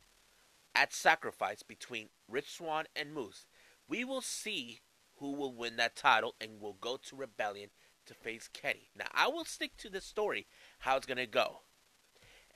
at 0.74 0.94
Sacrifice 0.94 1.64
between 1.64 2.10
Rich 2.28 2.58
Swann 2.58 2.86
and 2.96 3.14
Moose. 3.14 3.46
We 3.88 4.04
will 4.04 4.22
see 4.22 4.82
who 5.18 5.32
will 5.34 5.54
win 5.54 5.76
that 5.78 5.96
title 5.96 6.36
and 6.42 6.60
will 6.60 6.78
go 6.80 6.98
to 6.98 7.16
Rebellion 7.16 7.70
to 8.06 8.14
face 8.14 8.50
Kenny. 8.52 8.90
Now, 8.98 9.08
I 9.14 9.28
will 9.28 9.46
stick 9.46 9.78
to 9.78 9.90
the 9.90 10.02
story, 10.02 10.48
how 10.80 10.98
it's 10.98 11.06
going 11.06 11.18
to 11.18 11.28
go. 11.28 11.62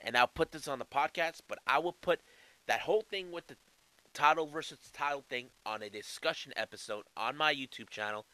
And 0.00 0.16
I'll 0.16 0.26
put 0.26 0.50
this 0.52 0.66
on 0.66 0.78
the 0.78 0.84
podcast, 0.84 1.40
but 1.46 1.58
I 1.66 1.78
will 1.78 1.92
put 1.92 2.20
that 2.66 2.80
whole 2.80 3.02
thing 3.02 3.30
with 3.30 3.46
the 3.46 3.56
title 4.14 4.46
versus 4.46 4.78
title 4.92 5.24
thing 5.28 5.48
on 5.64 5.82
a 5.82 5.90
discussion 5.90 6.52
episode 6.56 7.04
on 7.16 7.36
my 7.36 7.54
YouTube 7.54 7.90
channel 7.90 8.26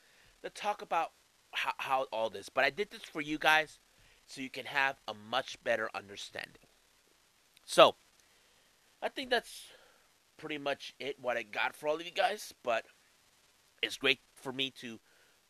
to 0.42 0.50
talk 0.50 0.82
about 0.82 1.12
how, 1.52 1.72
how 1.78 2.06
all 2.12 2.30
this. 2.30 2.48
But 2.48 2.64
I 2.64 2.70
did 2.70 2.90
this 2.90 3.02
for 3.02 3.20
you 3.20 3.38
guys 3.38 3.78
so 4.26 4.40
you 4.40 4.50
can 4.50 4.66
have 4.66 4.96
a 5.06 5.14
much 5.14 5.62
better 5.64 5.88
understanding. 5.94 6.62
So, 7.64 7.96
I 9.02 9.08
think 9.08 9.30
that's 9.30 9.68
pretty 10.36 10.58
much 10.58 10.94
it 10.98 11.16
what 11.20 11.36
I 11.36 11.42
got 11.42 11.74
for 11.74 11.88
all 11.88 11.96
of 11.96 12.04
you 12.04 12.12
guys, 12.12 12.54
but 12.62 12.84
it's 13.82 13.96
great 13.96 14.20
for 14.34 14.52
me 14.52 14.70
to 14.80 15.00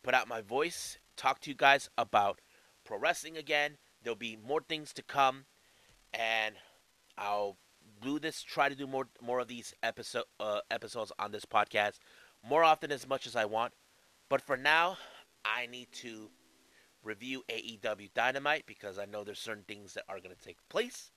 put 0.02 0.14
out 0.14 0.28
my 0.28 0.40
voice, 0.40 0.98
talk 1.16 1.40
to 1.40 1.50
you 1.50 1.56
guys 1.56 1.88
about 1.96 2.40
pro 2.84 2.98
wrestling 2.98 3.36
again. 3.36 3.76
There'll 4.02 4.16
be 4.16 4.36
more 4.36 4.60
things 4.60 4.92
to 4.94 5.02
come 5.02 5.44
and 6.12 6.54
I'll 7.16 7.56
do 8.02 8.18
this 8.18 8.42
try 8.42 8.68
to 8.68 8.74
do 8.74 8.86
more 8.86 9.08
more 9.20 9.40
of 9.40 9.48
these 9.48 9.74
episode 9.82 10.24
uh, 10.40 10.60
episodes 10.70 11.12
on 11.18 11.32
this 11.32 11.44
podcast 11.44 11.98
more 12.46 12.64
often 12.64 12.92
as 12.92 13.06
much 13.08 13.26
as 13.26 13.36
I 13.36 13.44
want. 13.44 13.72
But 14.28 14.40
for 14.40 14.56
now, 14.56 14.98
I 15.44 15.66
need 15.66 15.90
to 15.92 16.30
review 17.02 17.42
AEW 17.48 18.10
Dynamite 18.14 18.64
because 18.66 18.98
I 18.98 19.04
know 19.04 19.24
there's 19.24 19.38
certain 19.38 19.64
things 19.66 19.94
that 19.94 20.04
are 20.08 20.20
going 20.20 20.34
to 20.34 20.44
take 20.44 20.58
place. 20.68 21.10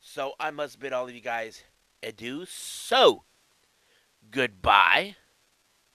So 0.00 0.34
I 0.38 0.50
must 0.50 0.78
bid 0.78 0.92
all 0.92 1.08
of 1.08 1.14
you 1.14 1.20
guys 1.20 1.64
adieu. 2.02 2.44
So, 2.46 3.24
goodbye. 4.30 5.16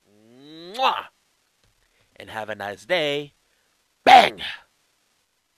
Mwah! 0.08 1.06
And 2.16 2.30
have 2.30 2.50
a 2.50 2.56
nice 2.56 2.86
day. 2.86 3.34
Bang! 4.04 4.42